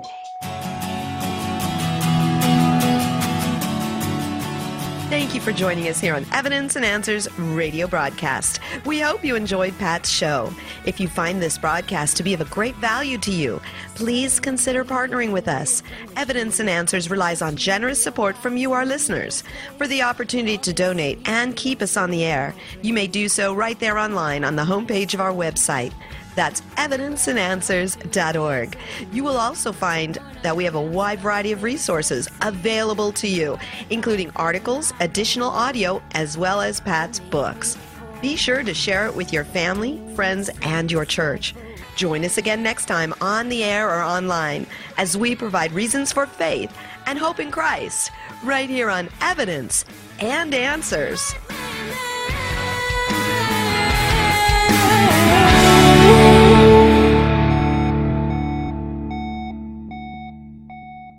Thank 5.12 5.35
you 5.35 5.42
for 5.42 5.53
joining 5.53 5.88
us 5.88 6.01
here 6.01 6.14
on 6.14 6.25
Evidence 6.33 6.75
and 6.75 6.87
Answers 6.87 7.31
radio 7.38 7.87
broadcast. 7.87 8.61
We 8.87 8.98
hope 8.98 9.22
you 9.22 9.37
enjoyed 9.37 9.79
Pat's 9.79 10.09
show. 10.09 10.51
If 10.87 11.01
you 11.01 11.07
find 11.07 11.42
this 11.42 11.59
broadcast 11.59 12.16
to 12.16 12.22
be 12.22 12.33
of 12.33 12.40
a 12.40 12.46
great 12.46 12.75
value 12.77 13.18
to 13.18 13.31
you, 13.31 13.61
please 13.94 14.40
consider 14.40 14.87
partnering 14.87 15.31
with 15.31 15.48
us. 15.48 15.83
Evidence 16.16 16.61
and 16.61 16.70
Answers 16.70 17.11
relies 17.11 17.42
on 17.42 17.57
generous 17.57 18.03
support 18.03 18.38
from 18.38 18.57
you, 18.57 18.72
our 18.72 18.87
listeners. 18.87 19.44
For 19.77 19.87
the 19.87 20.01
opportunity 20.01 20.57
to 20.57 20.72
donate 20.72 21.20
and 21.29 21.55
keep 21.57 21.83
us 21.83 21.98
on 21.98 22.11
the 22.11 22.25
air, 22.25 22.55
you 22.81 22.94
may 22.94 23.07
do 23.07 23.29
so 23.29 23.53
right 23.53 23.79
there 23.79 23.98
online 23.98 24.44
on 24.44 24.57
the 24.57 24.64
homepage 24.64 25.12
of 25.12 25.20
our 25.20 25.35
website. 25.35 25.92
That's 26.35 26.62
evidenceandanswers.org. 26.77 28.77
You 29.12 29.25
will 29.25 29.37
also 29.37 29.73
find 29.73 30.18
that 30.42 30.57
we 30.57 30.64
have 30.64 30.75
a 30.75 30.81
wide 30.81 31.21
variety 31.21 31.53
of 31.53 31.62
resources 31.62 32.29
available 32.40 33.12
to 33.12 33.29
you, 33.29 33.59
including 33.90 34.31
articles, 34.37 34.92
additional 35.01 35.51
audio, 35.51 36.03
as 36.12 36.38
well 36.38 36.61
as 36.61 36.81
Pat's 36.81 37.21
books. 37.21 37.77
Be 38.21 38.37
sure 38.37 38.62
to 38.62 38.73
share 38.73 39.07
it 39.07 39.16
with 39.16 39.33
your 39.33 39.45
family, 39.45 40.01
friends, 40.14 40.49
and 40.62 40.90
your 40.90 41.05
church. 41.05 41.55
Join 41.97 42.25
us 42.25 42.38
again 42.38 42.62
next 42.62 42.87
time 42.87 43.12
on 43.21 43.49
the 43.49 43.64
air 43.64 43.90
or 43.90 44.03
online 44.03 44.66
as 44.97 45.16
we 45.16 45.35
provide 45.35 45.73
reasons 45.73 46.12
for 46.12 46.27
faith 46.27 46.73
and 47.07 47.18
hope 47.18 47.40
in 47.40 47.51
Christ 47.51 48.12
right 48.45 48.68
here 48.68 48.88
on 48.88 49.09
Evidence 49.21 49.85
and 50.21 50.55
Answers. 50.55 51.35